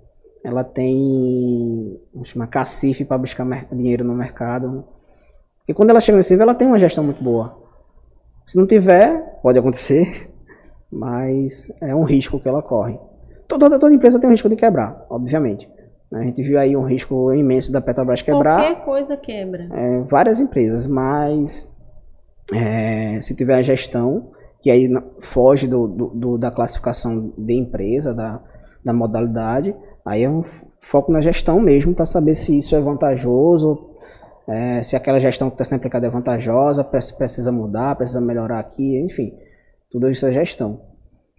[0.42, 2.00] Ela tem.
[2.24, 4.86] Chamar cacife para buscar dinheiro no mercado.
[5.60, 7.58] Porque quando ela chega nesse nível, ela tem uma gestão muito boa.
[8.46, 10.32] Se não tiver, pode acontecer,
[10.90, 12.98] mas é um risco que ela corre.
[13.48, 15.70] Toda, toda empresa tem um risco de quebrar, obviamente.
[16.14, 19.68] A gente viu aí um risco imenso da Petrobras quebrar Qualquer coisa quebra.
[19.74, 21.68] é, várias empresas, mas
[22.54, 24.30] é, se tiver a gestão,
[24.62, 24.90] que aí
[25.22, 28.42] foge do, do- do- da classificação de empresa, da,
[28.84, 29.76] da modalidade,
[30.06, 30.44] aí é um
[30.80, 33.92] foco na gestão mesmo para saber se isso é vantajoso,
[34.48, 38.98] é, se aquela gestão que está sendo aplicada é vantajosa, precisa mudar, precisa melhorar aqui,
[39.02, 39.34] enfim,
[39.92, 40.80] tudo isso é gestão.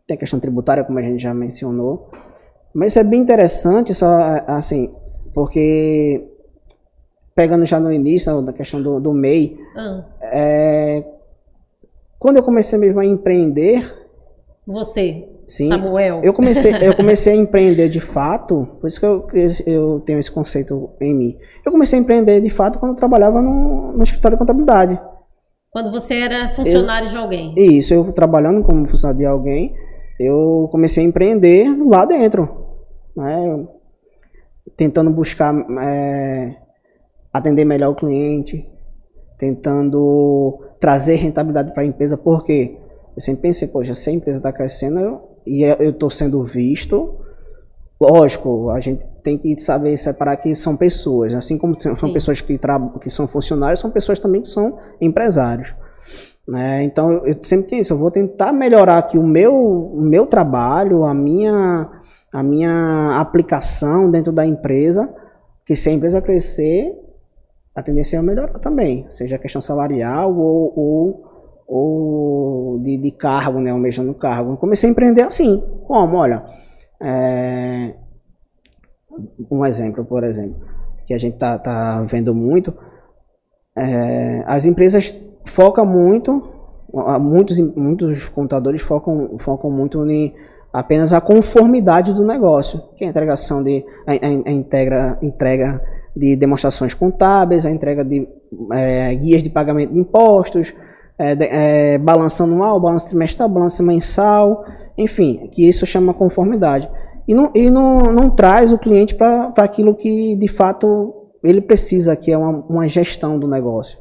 [0.08, 2.10] Tem a questão tributária, como a gente já mencionou,
[2.74, 4.08] mas isso é bem interessante, só
[4.46, 4.90] assim,
[5.34, 6.26] porque
[7.34, 11.04] pegando já no início da questão do, do MEI, Ah, é,
[12.18, 13.94] quando eu comecei mesmo a empreender,
[14.66, 16.20] você, Sim, Samuel.
[16.24, 19.28] eu comecei, eu comecei a empreender de fato, por isso que eu,
[19.66, 21.38] eu tenho esse conceito em mim.
[21.64, 25.00] Eu comecei a empreender de fato quando eu trabalhava no, no escritório de contabilidade.
[25.70, 27.54] Quando você era funcionário de alguém.
[27.56, 29.74] Isso, eu trabalhando como funcionário de alguém,
[30.18, 32.48] eu comecei a empreender lá dentro,
[33.16, 33.66] né?
[34.76, 36.56] tentando buscar é,
[37.32, 38.68] atender melhor o cliente,
[39.38, 42.76] tentando trazer rentabilidade para a empresa, porque
[43.16, 47.16] eu sempre pensei, poxa, se a empresa está crescendo eu, e eu estou sendo visto,
[48.00, 52.12] lógico, a gente tem que saber separar que são pessoas, assim como são Sim.
[52.12, 52.58] pessoas que,
[53.00, 55.74] que são funcionários, são pessoas também que são empresários.
[56.48, 56.82] Né?
[56.82, 61.04] Então eu, sempre tenho isso, eu vou tentar melhorar aqui o meu, o meu trabalho,
[61.04, 61.86] a minha,
[62.32, 65.14] a minha aplicação dentro da empresa,
[65.66, 66.98] que se a empresa crescer,
[67.74, 71.24] a tendência é melhorar também, seja questão salarial ou, ou,
[71.66, 74.52] ou de, de cargo, né, almejando cargo.
[74.52, 76.46] Eu comecei a empreender assim, como, olha,
[76.98, 77.92] é,
[79.50, 80.56] um exemplo, por exemplo,
[81.04, 82.74] que a gente tá, tá vendo muito,
[83.76, 85.14] é, as empresas
[85.48, 86.42] focam muito,
[87.20, 90.34] muitos, muitos contadores focam, focam muito em
[90.72, 95.80] apenas a conformidade do negócio, que é a entregação de a, a- a integra, entrega
[96.14, 98.28] de demonstrações contábeis, a entrega de
[98.72, 100.74] é, guias de pagamento de impostos,
[101.18, 104.64] é, é, balanço anual, balanço trimestral, balanço mensal,
[104.96, 106.88] enfim, que isso chama conformidade.
[107.26, 112.16] E não, e não, não traz o cliente para aquilo que de fato ele precisa,
[112.16, 113.98] que é uma, uma gestão do negócio.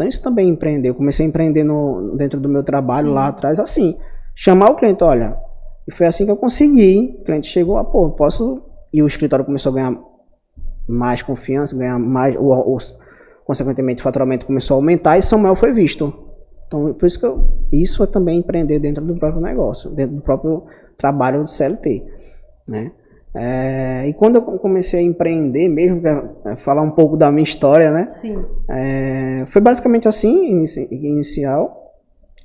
[0.00, 0.88] Então isso também empreender.
[0.88, 3.12] Eu comecei a empreender no, dentro do meu trabalho Sim.
[3.12, 3.98] lá atrás, assim,
[4.34, 5.36] chamar o cliente, olha,
[5.86, 7.18] e foi assim que eu consegui.
[7.20, 8.62] O cliente chegou, ah, pô, posso.
[8.94, 10.00] E o escritório começou a ganhar
[10.88, 12.78] mais confiança, ganhar mais, o, o-
[13.44, 16.10] consequentemente o faturamento começou a aumentar e Samuel foi visto.
[16.66, 20.22] Então, por isso que eu, isso é também empreender dentro do próprio negócio, dentro do
[20.22, 20.64] próprio
[20.96, 22.06] trabalho do CLT,
[22.66, 22.90] né?
[23.34, 26.02] É, e quando eu comecei a empreender mesmo,
[26.44, 28.10] é, falar um pouco da minha história, né?
[28.10, 28.44] Sim.
[28.68, 31.94] É, foi basicamente assim, inici inicial,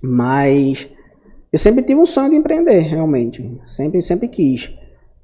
[0.02, 0.88] mas
[1.52, 3.60] eu sempre tive um sonho de empreender, realmente.
[3.66, 4.72] Sempre, sempre quis.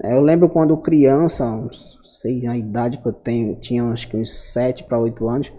[0.01, 1.70] É, eu lembro quando criança, não
[2.03, 5.53] sei a idade que eu tenho, tinha acho que uns 7 para 8 anos,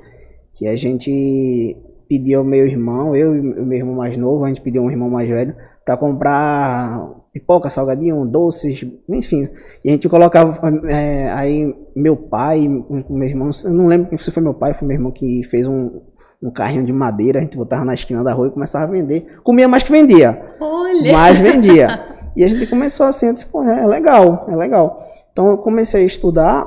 [0.55, 1.77] que a gente
[2.09, 4.91] pediu ao meu irmão, eu e o meu irmão mais novo, a gente pediu um
[4.91, 9.49] irmão mais velho, para comprar pipoca, salgadinho, doces, enfim.
[9.83, 14.43] E a gente colocava é, aí meu pai, meu irmão, eu não lembro se foi
[14.43, 16.03] meu pai, foi meu irmão que fez um,
[16.43, 19.39] um carrinho de madeira, a gente botava na esquina da rua e começava a vender.
[19.43, 20.57] Comia mais que vendia.
[20.61, 21.13] Olha!
[21.13, 22.05] Mais vendia.
[22.37, 25.03] e a gente começou assim, eu disse, pô, é legal, é legal.
[25.33, 26.67] Então eu comecei a estudar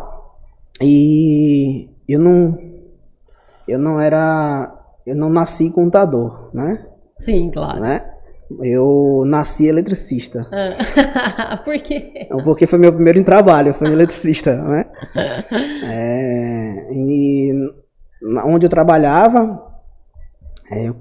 [0.82, 2.58] e eu não
[3.68, 4.74] eu não era
[5.06, 6.84] eu não nasci contador, né?
[7.20, 7.80] Sim, claro.
[7.80, 8.15] Né?
[8.62, 10.48] Eu nasci eletricista.
[10.52, 11.58] Ah.
[11.66, 12.28] Por quê?
[12.44, 14.86] Porque foi meu primeiro trabalho, foi eletricista, né?
[15.84, 17.54] É, e
[18.44, 19.66] onde eu trabalhava,
[20.72, 20.96] é, eu,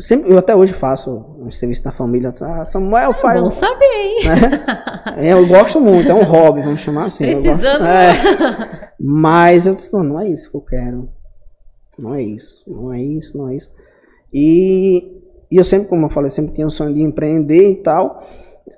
[0.00, 2.32] sempre, eu até hoje faço um serviço na família.
[2.40, 3.40] Ah, Samuel é faz.
[3.40, 4.18] Bom saber, hein?
[4.24, 5.28] Né?
[5.28, 7.24] É, eu gosto muito, é um hobby, vamos chamar assim.
[7.24, 7.84] Precisando.
[7.84, 11.08] É, mas eu disse, não, não é isso que eu quero.
[11.96, 13.70] Não é isso, não é isso, não é isso.
[14.32, 15.22] E
[15.54, 18.26] e eu sempre, como eu falei, sempre tinha o sonho de empreender e tal.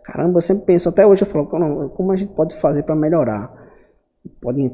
[0.04, 3.50] Caramba, eu sempre penso, até hoje eu falo, como a gente pode fazer para melhorar?
[4.42, 4.70] Pode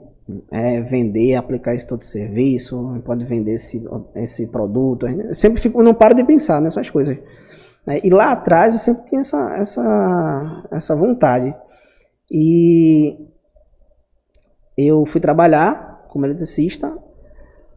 [0.50, 5.06] é, vender, aplicar esse todo serviço, pode vender esse, esse produto.
[5.06, 7.16] Eu sempre fico, não paro de pensar nessas coisas.
[7.86, 11.54] É, e lá atrás eu sempre tinha essa, essa, essa vontade.
[12.28, 13.16] E
[14.76, 16.88] eu fui trabalhar como eletricista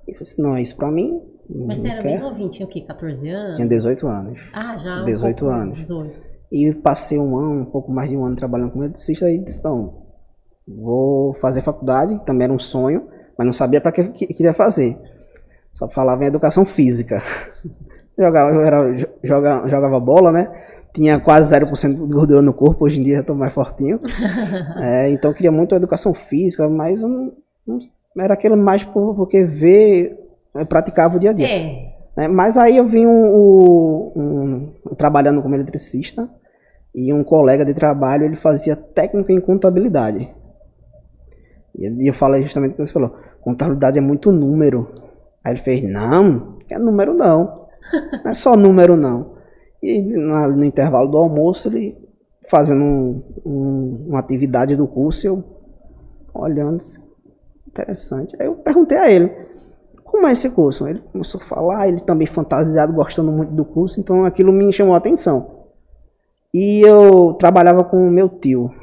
[0.07, 2.82] e falei assim, não, isso para mim mas você era bem novinho, tinha o quê?
[2.82, 3.56] 14 anos?
[3.56, 4.39] Tinha 18 anos.
[4.54, 5.04] Ah, já?
[5.04, 5.80] 18 um anos.
[5.80, 6.20] 18.
[6.52, 9.64] E passei um ano, um pouco mais de um ano trabalhando como eletricista e disse,
[9.64, 10.06] não,
[10.68, 14.98] vou fazer faculdade, também era um sonho, mas não sabia para que, que queria fazer.
[15.74, 17.22] Só falava em educação física.
[18.18, 20.50] jogava, eu era, joga, jogava bola, né?
[20.93, 24.00] Tinha quase 0% de gordura no corpo, hoje em dia estou mais fortinho.
[24.82, 27.34] é, então queria muito educação física, mas não,
[27.68, 27.80] não,
[28.18, 30.24] era aquilo mais por, porque ver
[30.64, 31.47] praticava o dia a dia.
[31.47, 31.95] É.
[32.16, 32.28] Né?
[32.28, 33.26] Mas aí eu vim um,
[34.16, 36.30] um, um, trabalhando como eletricista
[36.93, 40.30] e um colega de trabalho ele fazia técnico em contabilidade.
[41.78, 44.89] E eu falei justamente o que você falou, contabilidade é muito número.
[45.43, 47.66] Aí ele fez, não, é número não.
[48.24, 49.36] Não é só número não.
[49.84, 51.97] E no intervalo do almoço ele
[52.49, 55.43] fazendo um, um, uma atividade do curso, eu
[56.34, 56.82] olhando,
[57.68, 58.36] interessante.
[58.39, 59.32] Aí eu perguntei a ele,
[60.16, 60.88] como é esse curso?
[60.88, 64.93] Ele começou a falar, ele também fantasiado, gostando muito do curso, então aquilo me chamou
[64.93, 65.66] a atenção.
[66.53, 68.74] E eu trabalhava com o meu tio,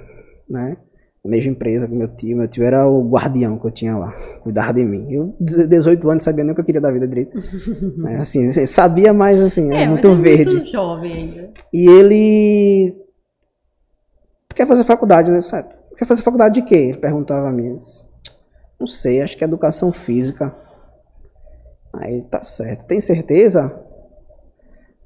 [0.49, 0.77] né?
[1.25, 2.37] Mesma empresa com meu tio.
[2.37, 4.13] Meu tio era o guardião que eu tinha lá,
[4.43, 5.07] cuidava de mim.
[5.11, 7.39] Eu, 18 anos, sabia nem o que eu queria da vida direito.
[8.09, 10.55] é, assim, sabia, mas assim, era é, muito mas é verde.
[10.55, 11.51] muito jovem ainda.
[11.73, 12.95] E ele.
[14.51, 15.41] Tu quer fazer faculdade, né?
[15.97, 16.75] Quer fazer faculdade de quê?
[16.75, 17.75] Ele perguntava a mim.
[18.79, 20.55] Não sei, acho que é educação física.
[21.93, 22.87] Aí tá certo.
[22.87, 23.81] Tem certeza?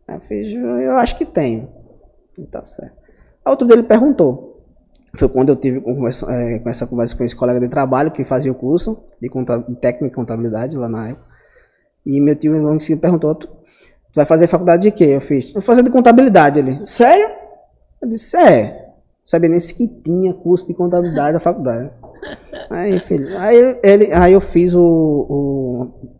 [0.06, 1.68] Aí eu fiz, eu acho que tenho.
[2.50, 2.96] Tá certo.
[3.44, 4.64] A outro dele perguntou.
[5.16, 8.24] Foi quando eu tive conversa, é, com essa conversa com esse colega de trabalho que
[8.24, 11.26] fazia o curso de, de técnica e contabilidade lá na época.
[12.04, 15.04] E meu tio em perguntou: tu, tu vai fazer faculdade de quê?
[15.04, 16.58] Eu fiz, vou fazer de contabilidade.
[16.58, 17.30] Ele, sério?
[18.00, 18.84] Eu disse, é.
[19.24, 21.90] Sabia nem se que tinha curso de contabilidade da faculdade.
[22.70, 26.15] Aí, filho, aí, ele, aí eu fiz o, o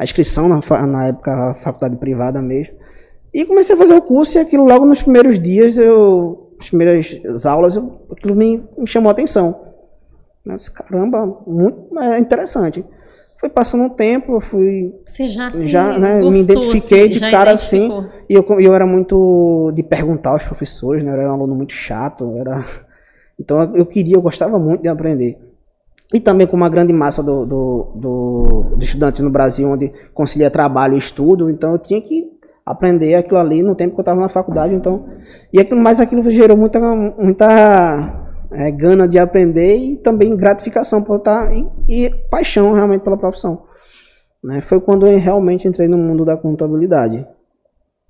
[0.00, 2.72] a inscrição na, na época, faculdade privada mesmo.
[3.34, 7.44] E comecei a fazer o curso e aquilo logo nos primeiros dias, eu, as primeiras
[7.44, 9.60] aulas, eu, aquilo me, me chamou a atenção.
[10.46, 12.82] Eu disse, caramba, muito é interessante.
[13.38, 14.90] Foi passando um tempo, eu fui.
[15.06, 17.90] Você já, já né, me identifiquei assim, de cara assim.
[18.26, 21.10] E eu, eu era muito de perguntar aos professores, né?
[21.10, 22.36] Eu era um aluno muito chato.
[22.38, 22.64] Era...
[23.38, 25.38] Então eu queria, eu gostava muito de aprender
[26.12, 30.50] e também com uma grande massa do, do, do, do estudante no Brasil, onde concilia
[30.50, 32.30] trabalho e estudo, então eu tinha que
[32.66, 35.06] aprender aquilo ali no tempo que eu estava na faculdade, então
[35.52, 41.18] e aquilo, mas aquilo gerou muita, muita é, gana de aprender e também gratificação por
[41.18, 43.64] estar e, e paixão realmente pela profissão.
[44.42, 44.60] Né?
[44.62, 47.26] Foi quando eu realmente entrei no mundo da contabilidade,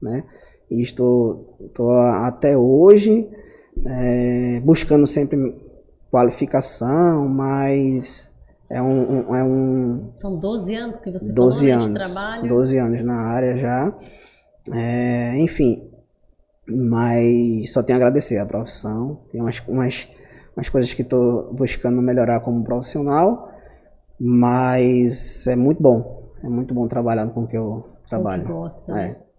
[0.01, 0.25] né?
[0.71, 3.29] E estou, estou até hoje
[3.85, 5.37] é, buscando sempre
[6.11, 8.29] qualificação, mas
[8.69, 12.49] é um, um, é um São 12 anos que você 12 falou, anos, de trabalho.
[12.49, 13.95] 12 anos na área já.
[14.73, 15.91] É, enfim,
[16.67, 19.21] mas só tenho a agradecer a profissão.
[19.31, 20.09] Tem umas, umas,
[20.57, 23.51] umas coisas que estou buscando melhorar como profissional,
[24.19, 26.31] mas é muito bom.
[26.43, 28.45] É muito bom trabalhar com o que eu trabalho.
[28.45, 29.17] Que gosta, né?
[29.17, 29.31] É.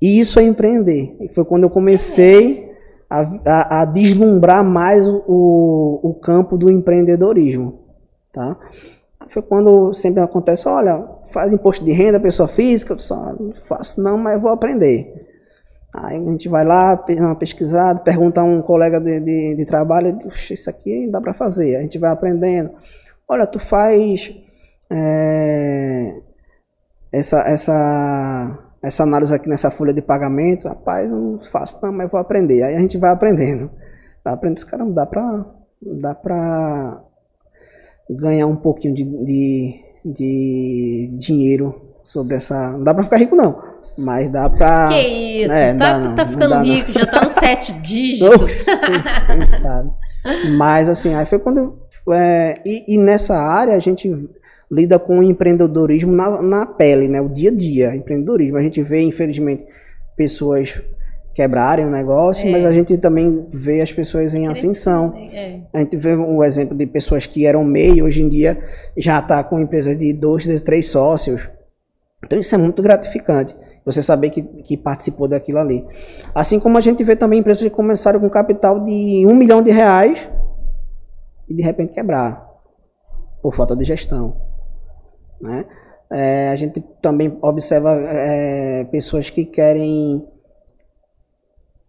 [0.00, 1.16] E isso é empreender.
[1.34, 2.67] Foi quando eu comecei
[3.08, 7.80] a, a, a deslumbrar mais o, o campo do empreendedorismo.
[8.32, 8.56] Tá?
[9.30, 12.96] Foi quando sempre acontece, olha, faz imposto de renda, pessoa física,
[13.38, 15.26] não faço não, mas vou aprender.
[15.92, 20.18] Aí a gente vai lá, uma pesquisada, pergunta a um colega de, de, de trabalho,
[20.28, 21.76] isso aqui dá para fazer.
[21.76, 22.70] A gente vai aprendendo.
[23.26, 24.32] Olha, tu faz
[24.90, 26.20] é,
[27.12, 32.10] essa, essa essa análise aqui nessa folha de pagamento, rapaz, eu não faço não, mas
[32.10, 32.62] vou aprender.
[32.62, 33.70] Aí a gente vai aprendendo.
[34.24, 35.44] Vai aprendendo, caramba, dá pra,
[35.82, 37.00] dá pra
[38.08, 41.74] ganhar um pouquinho de, de, de dinheiro
[42.04, 42.72] sobre essa...
[42.72, 43.60] Não dá pra ficar rico não,
[43.96, 44.88] mas dá pra...
[44.88, 47.00] Que isso, é, tá, não, tá ficando rico, não.
[47.00, 48.62] já tá nos sete dígitos.
[48.62, 49.90] Quem sabe.
[50.56, 51.78] Mas assim, aí foi quando...
[52.10, 54.08] É, e, e nessa área a gente
[54.70, 57.20] lida com o empreendedorismo na, na pele, né?
[57.20, 58.56] O dia a dia, empreendedorismo.
[58.58, 59.64] A gente vê, infelizmente,
[60.16, 60.80] pessoas
[61.38, 62.50] quebrarem o negócio, é.
[62.50, 65.14] mas a gente também vê as pessoas em ascensão.
[65.32, 65.60] É.
[65.72, 68.58] A gente vê um exemplo de pessoas que eram meio, hoje em dia
[68.96, 71.48] já está com empresas de dois, de três sócios.
[72.24, 73.54] Então isso é muito gratificante.
[73.84, 75.86] Você saber que, que participou daquilo ali.
[76.34, 79.70] Assim como a gente vê também empresas que começaram com capital de um milhão de
[79.70, 80.28] reais
[81.48, 82.46] e de repente quebrar
[83.40, 84.47] por falta de gestão.
[85.40, 85.64] Né?
[86.10, 90.26] É, a gente também observa é, pessoas que querem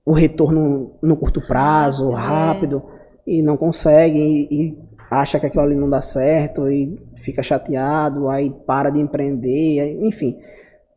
[0.06, 2.84] o retorno no curto prazo, rápido,
[3.28, 3.32] é.
[3.32, 4.78] e não conseguem, e, e
[5.10, 10.08] acha que aquilo ali não dá certo, e fica chateado, aí para de empreender, aí,
[10.08, 10.38] enfim.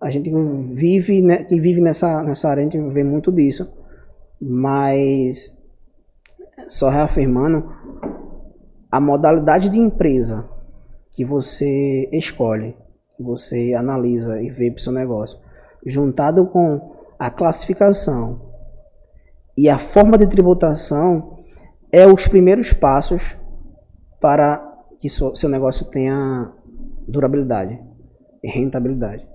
[0.01, 0.31] A gente
[0.75, 3.73] vive, né, que vive nessa, nessa área, a gente vê muito disso.
[4.41, 5.57] Mas,
[6.67, 7.73] só reafirmando,
[8.91, 10.45] a modalidade de empresa
[11.13, 12.77] que você escolhe,
[13.17, 15.39] que você analisa e vê para o seu negócio,
[15.85, 18.41] juntado com a classificação
[19.57, 21.39] e a forma de tributação,
[21.91, 23.37] é os primeiros passos
[24.21, 24.67] para
[24.99, 26.51] que seu negócio tenha
[27.07, 27.79] durabilidade
[28.43, 29.27] e rentabilidade.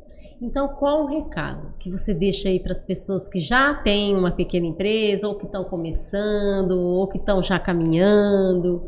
[0.42, 4.32] Então, qual o recado que você deixa aí para as pessoas que já têm uma
[4.32, 8.86] pequena empresa, ou que estão começando, ou que estão já caminhando?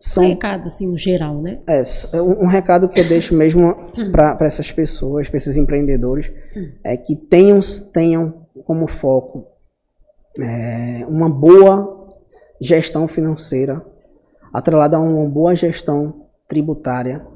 [0.00, 1.58] São, um recado, assim, no geral, né?
[1.66, 1.82] É,
[2.12, 3.74] é um, um recado que eu deixo mesmo
[4.12, 6.30] para essas pessoas, para esses empreendedores,
[6.84, 7.58] é que tenham,
[7.92, 9.46] tenham como foco
[10.38, 12.08] é, uma boa
[12.60, 13.84] gestão financeira,
[14.52, 17.26] atrelada a uma boa gestão tributária,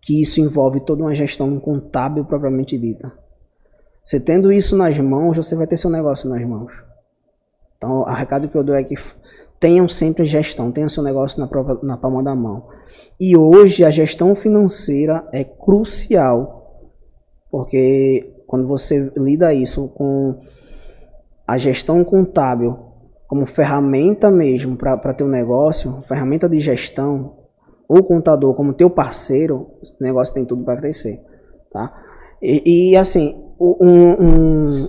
[0.00, 3.12] que isso envolve toda uma gestão contábil propriamente dita.
[4.02, 6.72] Você tendo isso nas mãos, você vai ter seu negócio nas mãos.
[7.76, 8.94] Então, o recado que eu dou é que
[9.58, 11.48] tenham sempre gestão, tenham seu negócio na,
[11.82, 12.68] na palma da mão.
[13.18, 16.90] E hoje a gestão financeira é crucial,
[17.50, 20.40] porque quando você lida isso com
[21.46, 22.78] a gestão contábil
[23.26, 27.34] como ferramenta mesmo para ter um negócio, ferramenta de gestão,
[27.88, 31.24] o contador como teu parceiro, o negócio tem tudo para crescer,
[31.72, 31.92] tá?
[32.40, 34.88] E, e assim, um, um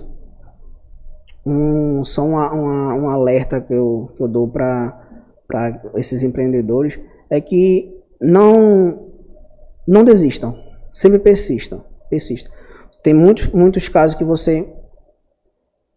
[1.48, 4.96] um, só uma, uma, um alerta que eu, que eu dou para
[5.96, 6.98] esses empreendedores
[7.30, 9.10] é que não,
[9.86, 10.56] não desistam,
[10.92, 12.52] sempre persistam, persistam.
[13.02, 14.66] Tem muitos, muitos casos que você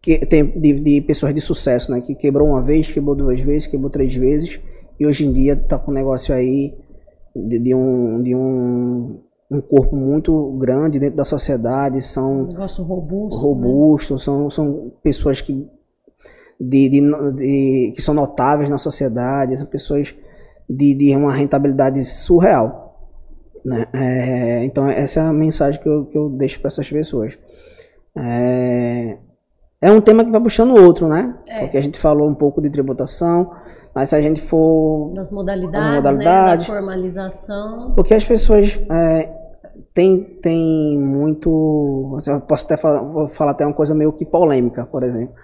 [0.00, 3.68] que tem de, de, pessoas de sucesso, né, que quebrou uma vez, quebrou duas vezes,
[3.68, 4.60] quebrou três vezes
[4.98, 6.74] e hoje em dia está com um negócio aí
[7.34, 9.20] de, de, um, de um
[9.52, 14.20] um corpo muito grande dentro da sociedade, são um robusto, robusto né?
[14.20, 15.68] são, são pessoas que,
[16.58, 17.00] de, de,
[17.36, 20.14] de, que são notáveis na sociedade, são pessoas
[20.68, 22.82] de, de uma rentabilidade surreal.
[23.64, 23.86] Né?
[23.92, 27.38] É, então essa é a mensagem que eu, que eu deixo para essas pessoas.
[28.16, 29.18] É,
[29.80, 31.36] é um tema que vai puxando o outro, né?
[31.48, 31.60] É.
[31.60, 33.50] Porque a gente falou um pouco de tributação,
[33.94, 35.12] mas se a gente for.
[35.14, 36.74] Das modalidades, modalidades né?
[36.74, 37.92] da formalização.
[37.94, 39.41] Porque as pessoas é,
[39.94, 42.18] tem, tem muito.
[42.26, 45.34] Eu posso até falar, falar até uma coisa meio que polêmica, por exemplo.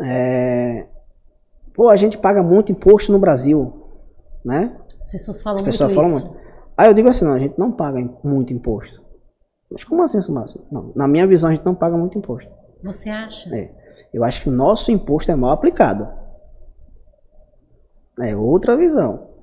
[0.00, 0.86] É,
[1.74, 3.72] pô, a gente paga muito imposto no Brasil,
[4.44, 4.76] né?
[4.98, 6.28] As pessoas falam As pessoas muito falam isso.
[6.28, 6.44] Muito.
[6.76, 9.02] Aí eu digo assim, não, a gente não paga muito imposto.
[9.70, 10.62] Mas como assim, Márcio?
[10.70, 12.50] Não, na minha visão, a gente não paga muito imposto.
[12.82, 13.54] Você acha?
[13.54, 13.70] É.
[14.12, 16.08] Eu acho que o nosso imposto é mal aplicado.
[18.20, 19.33] É outra visão.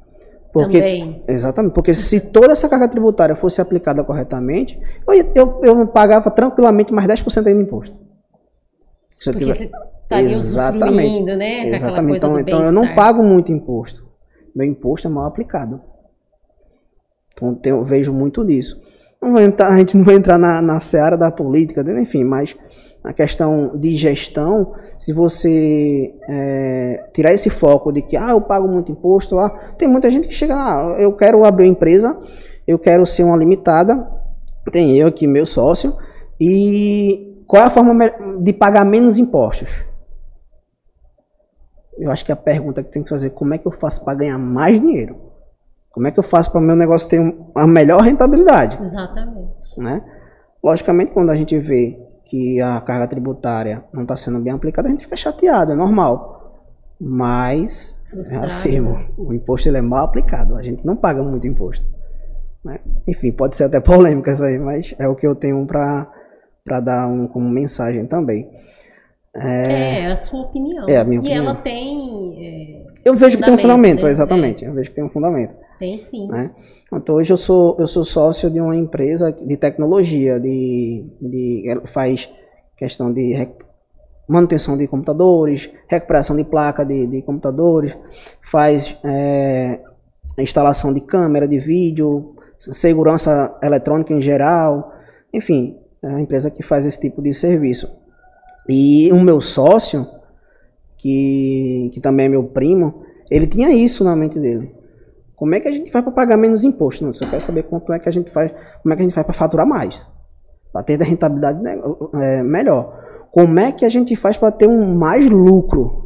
[0.53, 1.23] Porque, Também.
[1.27, 4.77] Exatamente, porque se toda essa carga tributária fosse aplicada corretamente,
[5.07, 7.95] eu, eu, eu pagava tranquilamente mais 10% ainda de imposto.
[9.19, 9.53] Se porque tiver...
[9.53, 9.71] se
[10.03, 11.69] estaria usufruindo, né?
[11.69, 12.17] Exatamente.
[12.17, 14.05] Então, então eu não pago muito imposto.
[14.53, 15.81] Meu imposto é mal aplicado.
[17.31, 18.81] Então eu vejo muito disso.
[19.21, 22.01] Não entrar, a gente não vai entrar na, na seara da política, né?
[22.01, 22.57] enfim, mas
[23.03, 28.67] na questão de gestão, se você é, tirar esse foco de que ah, eu pago
[28.67, 32.19] muito imposto, ah, tem muita gente que chega, ah, eu quero abrir uma empresa,
[32.67, 34.07] eu quero ser uma limitada,
[34.71, 35.97] tem eu aqui, meu sócio,
[36.39, 37.93] e qual é a forma
[38.39, 39.83] de pagar menos impostos?
[41.97, 44.17] Eu acho que a pergunta que tem que fazer como é que eu faço para
[44.17, 45.31] ganhar mais dinheiro?
[45.91, 48.79] Como é que eu faço para o meu negócio ter uma melhor rentabilidade?
[48.79, 49.51] Exatamente.
[49.77, 50.01] Né?
[50.63, 51.99] Logicamente, quando a gente vê
[52.31, 56.63] que a carga tributária não está sendo bem aplicada, a gente fica chateado, é normal.
[56.97, 59.09] Mas, eu afirmo, né?
[59.17, 61.85] o imposto ele é mal aplicado, a gente não paga muito imposto.
[62.63, 62.79] Né?
[63.05, 67.05] Enfim, pode ser até polêmica isso aí, mas é o que eu tenho para dar
[67.05, 68.49] um, como mensagem também.
[69.35, 70.85] É, é, a sua opinião.
[70.87, 71.43] É a minha e opinião.
[71.43, 72.60] ela tem.
[73.03, 74.11] Eu vejo que tem um fundamento, né?
[74.11, 74.63] exatamente.
[74.63, 74.67] É.
[74.67, 75.53] Eu vejo que tem um fundamento.
[75.79, 76.27] Tem sim.
[76.27, 76.51] Né?
[76.93, 82.29] Então hoje eu sou, eu sou sócio de uma empresa de tecnologia, de, de faz
[82.77, 83.47] questão de
[84.27, 87.97] manutenção de computadores, recuperação de placa de, de computadores,
[88.49, 89.79] faz é,
[90.37, 94.93] instalação de câmera, de vídeo, segurança eletrônica em geral,
[95.33, 97.91] enfim, é a empresa que faz esse tipo de serviço.
[98.67, 100.07] E o meu sócio,
[101.01, 104.71] que, que também é meu primo, ele tinha isso na mente dele.
[105.35, 107.03] Como é que a gente faz para pagar menos imposto?
[107.03, 108.51] Não, eu quero saber quanto é que a gente faz,
[108.83, 109.99] como é que a gente faz para faturar mais,
[110.71, 111.59] para ter a rentabilidade
[112.13, 112.99] é, melhor.
[113.31, 116.01] Como é que a gente faz para ter um mais lucro?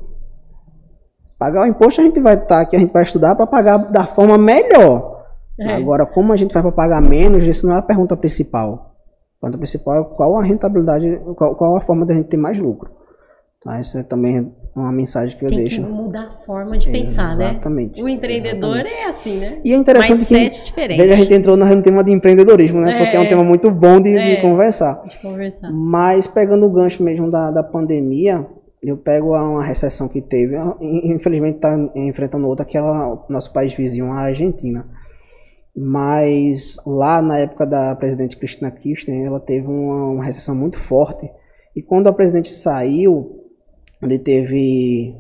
[1.38, 3.78] Pagar o imposto a gente vai estar tá aqui, a gente vai estudar para pagar
[3.92, 5.26] da forma melhor.
[5.60, 5.74] É.
[5.74, 8.96] Agora, como a gente faz para pagar menos, isso não é a pergunta principal.
[9.38, 12.38] A pergunta principal é qual a rentabilidade, qual, qual a forma de a gente ter
[12.38, 13.05] mais lucro.
[13.66, 13.80] Tá?
[13.82, 15.78] Isso é também uma mensagem que eu Tem deixo.
[15.78, 17.52] Tem que mudar a forma de pensar, né?
[17.52, 18.02] Exatamente.
[18.02, 18.96] O empreendedor exatamente.
[18.96, 19.60] é assim, né?
[19.66, 21.02] E é interessante Mindset que diferente.
[21.02, 22.94] a gente entrou no tema de empreendedorismo, né?
[22.94, 25.02] É, Porque é um tema muito bom de, é, de, conversar.
[25.04, 25.72] de conversar.
[25.72, 28.46] Mas pegando o gancho mesmo da, da pandemia,
[28.84, 33.74] eu pego uma recessão que teve, infelizmente está enfrentando outra, que é o nosso país
[33.74, 34.86] vizinho, a Argentina.
[35.76, 41.28] Mas lá na época da presidente Cristina Kirchner, ela teve uma, uma recessão muito forte.
[41.76, 43.45] E quando a presidente saiu,
[44.02, 45.16] ele teve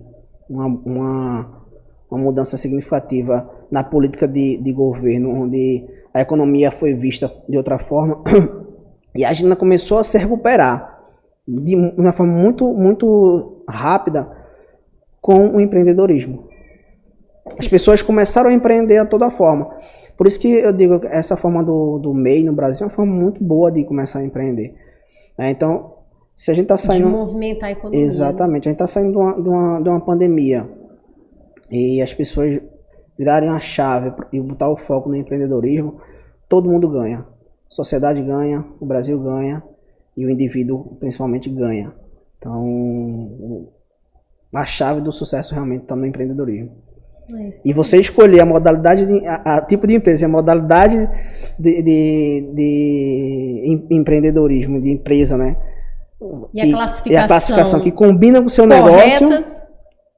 [0.49, 1.63] uma, uma,
[2.09, 7.77] uma mudança significativa na política de, de governo, onde a economia foi vista de outra
[7.77, 8.23] forma
[9.15, 11.03] e a Argentina começou a se recuperar
[11.47, 14.29] de uma forma muito, muito rápida
[15.21, 16.47] com o empreendedorismo.
[17.57, 19.69] As pessoas começaram a empreender a toda forma.
[20.17, 23.13] Por isso que eu digo essa forma do, do MEI no Brasil é uma forma
[23.13, 24.75] muito boa de começar a empreender.
[25.37, 25.94] É, então,
[26.35, 27.07] se a gente está saindo.
[27.07, 27.99] De movimentar a economia.
[27.99, 28.05] Né?
[28.05, 28.67] Exatamente.
[28.67, 30.69] A gente está saindo de uma, de, uma, de uma pandemia
[31.71, 32.61] e as pessoas
[33.17, 36.01] virarem a chave e botar o foco no empreendedorismo,
[36.49, 37.19] todo mundo ganha.
[37.19, 39.63] A sociedade ganha, o Brasil ganha
[40.15, 41.93] e o indivíduo principalmente ganha.
[42.37, 43.69] Então,
[44.53, 46.71] a chave do sucesso realmente está no empreendedorismo.
[47.29, 51.09] É e você escolher a modalidade, de, a, a, tipo de empresa, a modalidade
[51.57, 55.57] de, de, de empreendedorismo, de empresa, né?
[56.53, 59.65] E a classificação, a classificação que combina com o seu corretas, negócio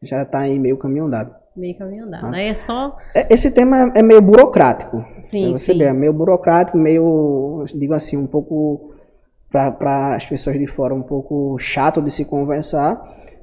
[0.01, 1.35] já está em meio caminho andado.
[1.55, 2.33] Meio caminho andado.
[2.33, 2.39] Ah.
[2.39, 2.95] é só.
[3.15, 5.03] É, esse tema é meio burocrático.
[5.19, 5.79] Sim, você sim.
[5.79, 8.93] Vê, é meio burocrático, meio, digo assim, um pouco
[9.49, 13.01] para as pessoas de fora, um pouco chato de se conversar.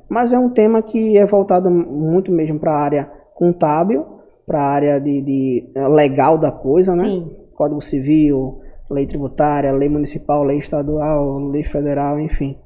[0.08, 4.06] Mas é um tema que é voltado muito mesmo para a área contábil,
[4.46, 7.04] para a área de, de, legal da coisa, né?
[7.04, 7.30] Sim.
[7.54, 8.60] Código Civil,
[8.90, 12.56] lei tributária, lei municipal, lei estadual, lei federal, enfim.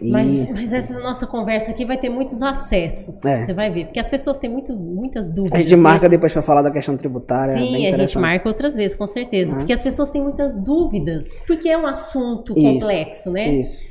[0.00, 0.10] E...
[0.10, 3.24] Mas, mas essa nossa conversa aqui vai ter muitos acessos.
[3.24, 3.44] É.
[3.44, 3.86] Você vai ver.
[3.86, 5.58] Porque as pessoas têm muito, muitas dúvidas.
[5.58, 7.56] A gente marca depois para falar da questão tributária.
[7.56, 9.52] Sim, a gente marca outras vezes, com certeza.
[9.52, 9.58] Uhum.
[9.58, 11.40] Porque as pessoas têm muitas dúvidas.
[11.46, 12.62] Porque é um assunto Isso.
[12.62, 13.48] complexo, né?
[13.48, 13.82] Isso.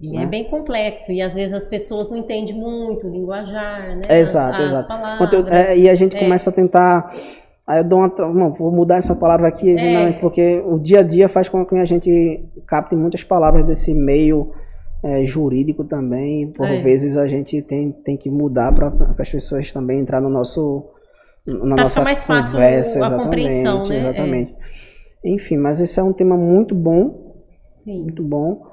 [0.00, 1.12] E é bem complexo.
[1.12, 4.02] E às vezes as pessoas não entendem muito o linguajar, né?
[4.20, 4.78] Exato, as, exato.
[4.78, 5.46] As palavras.
[5.48, 6.20] É, e a gente é.
[6.20, 7.10] começa a tentar
[7.66, 8.08] Aí eu dou uma.
[8.34, 10.12] Não, vou mudar essa palavra aqui, é.
[10.14, 14.52] porque o dia a dia faz com que a gente capte muitas palavras desse meio
[15.04, 16.50] é, jurídico também.
[16.50, 16.80] Por é.
[16.80, 20.86] vezes a gente tem, tem que mudar para as pessoas também entrar no nosso.
[21.46, 23.98] Na pra nossa mais fácil conversa, a compreensão, né?
[23.98, 24.54] Exatamente.
[25.22, 27.42] Enfim, mas esse é um tema muito bom.
[27.60, 28.04] Sim.
[28.04, 28.66] Muito bom.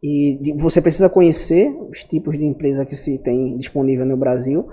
[0.00, 4.68] E de, você precisa conhecer os tipos de empresa que se tem disponível no Brasil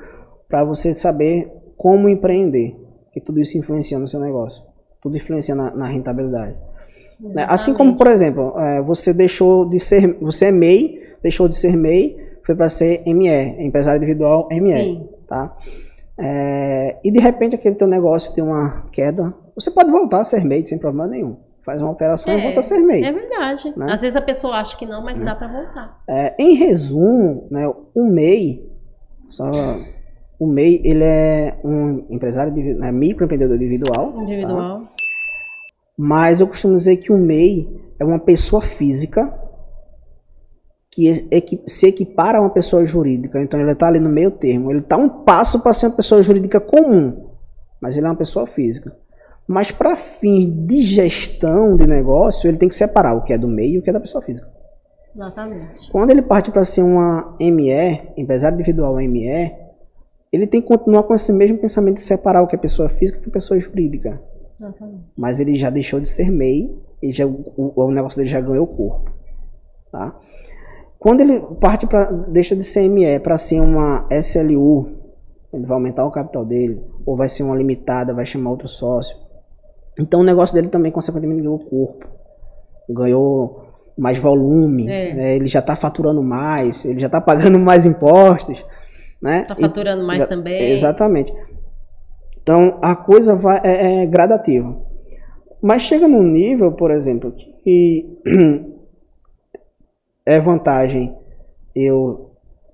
[0.47, 2.75] para você saber como empreender
[3.11, 4.63] que tudo isso influencia no seu negócio.
[5.01, 6.55] Tudo influencia na, na rentabilidade.
[7.19, 7.45] Né?
[7.47, 11.75] Assim como, por exemplo, é, você deixou de ser, você é MEI, deixou de ser
[11.75, 15.09] MEI, foi para ser ME, empresário individual ME, Sim.
[15.27, 15.55] tá?
[16.19, 20.43] É, e de repente aquele teu negócio tem uma queda, você pode voltar a ser
[20.45, 21.37] MEI sem problema nenhum.
[21.65, 23.05] Faz uma alteração e volta a ser MEI.
[23.05, 23.73] É verdade.
[23.77, 23.87] Né?
[23.89, 26.03] Às vezes a pessoa acha que não, mas dá para voltar.
[26.09, 27.65] É, em resumo, né,
[27.95, 28.69] o MEI,
[29.29, 29.49] só,
[30.37, 34.81] o MEI ele é um empresário, né, microempreendedor individual, tá?
[35.97, 37.67] Mas eu costumo dizer que o MEI
[37.99, 39.33] é uma pessoa física
[40.89, 43.41] que se equipara a uma pessoa jurídica.
[43.41, 44.71] Então ele está ali no meio termo.
[44.71, 47.31] Ele está um passo para ser uma pessoa jurídica comum,
[47.81, 48.95] mas ele é uma pessoa física.
[49.47, 53.47] Mas para fins de gestão de negócio, ele tem que separar o que é do
[53.47, 54.47] MEI e o que é da pessoa física.
[55.15, 55.91] Exatamente.
[55.91, 59.51] Quando ele parte para ser uma ME, empresário individual ME,
[60.31, 63.17] ele tem que continuar com esse mesmo pensamento de separar o que é pessoa física
[63.17, 64.19] e o que é pessoa jurídica.
[64.67, 65.03] Exatamente.
[65.17, 68.65] Mas ele já deixou de ser MEI, ele já, o, o negócio dele já ganhou
[68.67, 69.11] corpo.
[69.91, 70.17] Tá?
[70.97, 74.89] Quando ele parte para deixa de ser ME para ser uma SLU,
[75.53, 79.17] ele vai aumentar o capital dele, ou vai ser uma limitada, vai chamar outro sócio.
[79.99, 82.07] Então o negócio dele também consequentemente ganhou corpo.
[82.89, 83.63] Ganhou
[83.97, 85.13] mais volume, É.
[85.13, 85.35] né?
[85.35, 88.65] ele já está faturando mais, ele já está pagando mais impostos,
[89.21, 89.43] né?
[89.43, 90.71] Tá E- faturando mais Exa- também.
[90.71, 91.33] Exatamente.
[92.43, 94.77] Então a coisa vai, é, é gradativa.
[95.61, 97.33] Mas chega num nível, por exemplo,
[97.63, 98.19] que
[100.25, 101.15] é vantagem
[101.73, 102.31] eu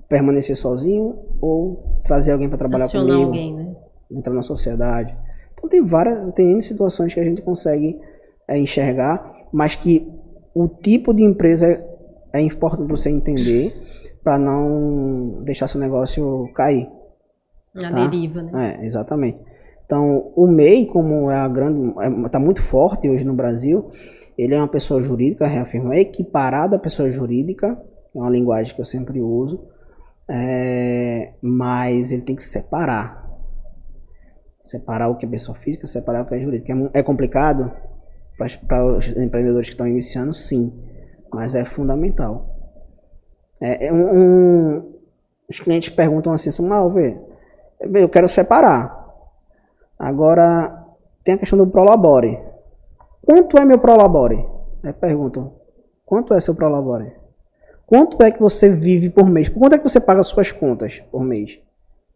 [0.10, 3.76] permanecer sozinho ou trazer alguém para trabalhar Acionar comigo, alguém, né?
[4.12, 5.16] entrar na sociedade.
[5.54, 8.00] Então tem várias, tem N situações que a gente consegue
[8.48, 10.12] é, enxergar, mas que
[10.54, 13.74] o tipo de empresa é, é importante você entender
[14.24, 16.90] para não deixar seu negócio cair.
[17.74, 18.08] Na Tá.
[18.08, 18.78] deriva, né?
[18.82, 19.38] É, exatamente.
[19.90, 23.90] Então, o MEI, como é a grande, está muito forte hoje no Brasil,
[24.38, 27.76] ele é uma pessoa jurídica, reafirma, é equiparado à pessoa jurídica,
[28.16, 29.60] é uma linguagem que eu sempre uso,
[30.30, 33.28] é, mas ele tem que separar.
[34.62, 36.72] Separar o que é pessoa física, separar o que é jurídica.
[36.94, 37.72] É, é complicado
[38.68, 40.72] para os empreendedores que estão iniciando, sim,
[41.34, 42.46] mas é fundamental.
[43.60, 44.06] É, é um,
[44.78, 44.94] um-
[45.50, 47.18] os clientes perguntam assim, Samuel, vê,
[47.96, 48.99] eu quero separar.
[50.00, 50.86] Agora,
[51.26, 52.40] tem a questão do Prolabore.
[53.22, 54.46] Quanto é meu Prolabore?
[54.82, 55.54] Aí perguntam,
[56.06, 57.12] quanto é seu Prolabore?
[57.86, 59.50] Quanto é que você vive por mês?
[59.50, 61.60] Quanto é que você paga suas contas por mês?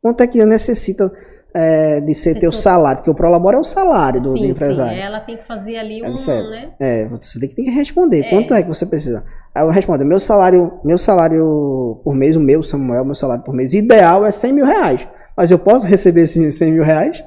[0.01, 1.11] Quanto é que necessita
[1.53, 2.99] é, de ser teu salário?
[2.99, 4.51] Porque o Prolabore é o salário do, do sim, sim.
[4.51, 4.97] empresário.
[4.97, 6.49] Ela tem que fazer ali É um, sério.
[6.49, 6.73] né?
[6.79, 8.21] É, você tem que, tem que responder.
[8.25, 8.29] É.
[8.29, 9.25] Quanto é que você precisa?
[9.53, 13.53] Aí eu respondo, meu salário, meu salário por mês, o meu, Samuel, meu salário por
[13.53, 15.07] mês ideal é 100 mil reais.
[15.35, 17.23] Mas eu posso receber esses 100 mil reais?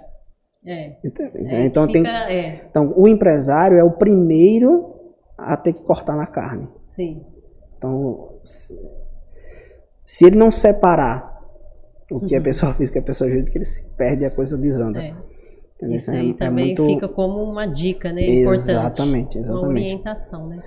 [0.67, 0.97] É.
[1.05, 1.31] Entende?
[1.47, 4.95] É, então, fica, tem, é, então, o empresário é o primeiro
[5.39, 6.69] a ter que cortar na carne.
[6.87, 7.23] sim.
[7.79, 8.75] Então, se,
[10.05, 11.37] se ele não separar
[12.11, 14.99] o que é pessoa física e a pessoa jurídica, ele se perde a coisa desanda.
[15.03, 15.15] É.
[15.91, 18.23] Isso É- aí é também muito- fica como uma dica, né?
[18.27, 18.71] Importante.
[18.71, 19.69] Exatamente, Uma exatamente.
[19.69, 20.63] orientação, né?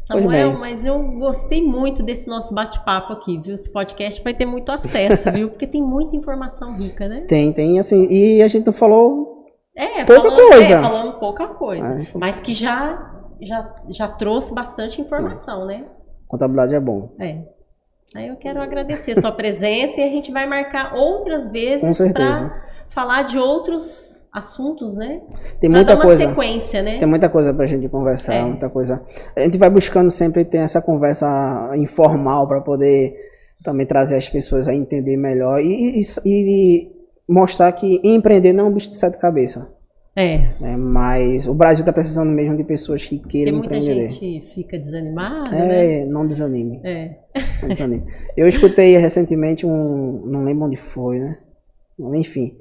[0.00, 3.54] Samuel, mas eu gostei muito desse nosso bate-papo aqui, viu?
[3.54, 5.50] Esse podcast vai ter muito acesso, viu?
[5.50, 7.26] Porque tem muita informação rica, né?
[7.28, 9.35] Tem, tem, assim, e a gente não falou
[9.76, 10.74] É, Pouca falando, coisa.
[10.74, 12.00] É, falando pouca coisa.
[12.00, 12.06] É.
[12.14, 13.12] Mas que já,
[13.42, 15.84] já, já trouxe bastante informação, né?
[16.26, 17.10] contabilidade é bom.
[17.20, 17.38] É.
[18.14, 22.64] Aí eu quero agradecer a sua presença e a gente vai marcar outras vezes para
[22.88, 25.20] falar de outros assuntos, né?
[25.60, 26.26] Tem Pra muita dar uma coisa.
[26.28, 26.98] sequência, né?
[26.98, 28.42] Tem muita coisa pra gente conversar, É.
[28.42, 29.02] muita coisa.
[29.36, 33.14] A gente vai buscando sempre ter essa conversa informal para poder
[33.62, 36.95] também trazer as pessoas a entender melhor e, e- e
[37.28, 39.66] mostrar que empreender não é um bicho de sete cabeças.
[40.16, 40.38] É.
[40.58, 40.76] né?
[40.78, 44.08] Mas o Brasil está precisando mesmo de pessoas que Porque queiram muita empreender.
[44.08, 46.02] gente fica desanimada, né?
[46.02, 46.80] É, não desanime.
[46.82, 47.16] É.
[47.60, 48.04] Não desanime.
[48.34, 50.22] Eu escutei recentemente um.
[50.24, 51.38] Não lembro onde foi, né?
[52.14, 52.56] Enfim.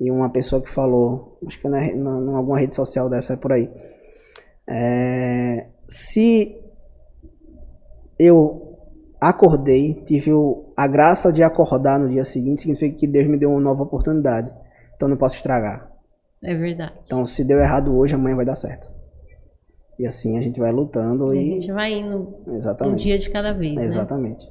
[0.00, 3.52] E uma pessoa que falou, acho que na, na, em alguma rede social dessa por
[3.52, 3.70] aí.
[4.66, 6.56] É, se
[8.18, 8.63] eu
[9.20, 10.30] acordei, tive
[10.76, 14.50] a graça de acordar no dia seguinte, significa que Deus me deu uma nova oportunidade.
[14.96, 15.90] Então não posso estragar.
[16.42, 16.92] É verdade.
[17.06, 18.88] Então se deu errado hoje, amanhã vai dar certo.
[19.98, 21.50] E assim a gente vai lutando E a e.
[21.60, 23.02] gente vai indo um Exatamente.
[23.04, 23.84] dia de cada vez, né?
[23.84, 24.44] Exatamente.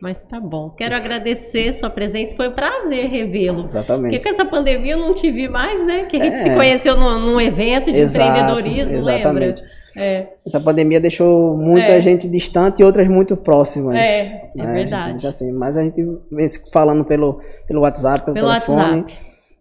[0.00, 0.68] Mas tá bom.
[0.70, 2.34] Quero agradecer sua presença.
[2.36, 3.64] Foi um prazer revê-lo.
[3.64, 4.10] Exatamente.
[4.16, 6.06] Porque com essa pandemia eu não te vi mais, né?
[6.06, 6.42] Que a gente É.
[6.42, 9.60] se conheceu num, num evento de Exato, empreendedorismo, exatamente.
[9.60, 9.81] lembra?
[9.96, 12.00] É, Essa pandemia deixou muita É.
[12.00, 13.94] gente distante e outras muito próximas.
[13.96, 14.72] é, é né?
[14.72, 15.12] verdade.
[15.12, 19.18] Gente, assim, mas a gente vem falando pelo, pelo WhatsApp, pelo, Pelo telefone WhatsApp.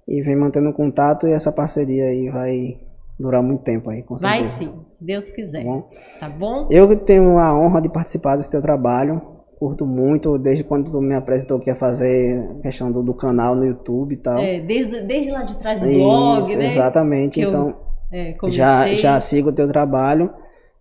[0.07, 2.77] e vem mantendo contato e essa parceria aí vai
[3.19, 4.71] durar muito tempo aí, com Vai certeza.
[4.71, 5.63] sim, se Deus quiser.
[5.63, 5.89] Tá bom?
[6.19, 6.67] Tá bom?
[6.71, 9.21] Eu que tenho a honra de participar desse teu trabalho,
[9.59, 13.63] curto muito, desde quando tu me apresentou que ia fazer questão do, do canal no
[13.63, 14.39] YouTube e tal.
[14.39, 16.65] É, desde, desde lá de trás do Isso, blog, né?
[16.65, 17.75] Exatamente, então
[18.11, 20.33] é, já, já sigo o teu trabalho.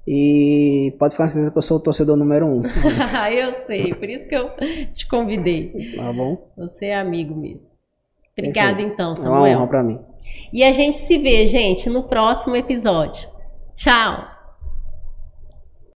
[0.07, 2.63] E pode ficar certeza que eu sou o torcedor número um.
[3.31, 4.51] eu sei, por isso que eu
[4.93, 5.95] te convidei.
[5.95, 6.51] Tá bom.
[6.57, 7.71] Você é amigo mesmo.
[8.37, 9.47] Obrigada então, Samuel.
[9.47, 10.01] É uma honra pra mim.
[10.53, 13.29] E a gente se vê, gente, no próximo episódio.
[13.77, 14.40] Tchau!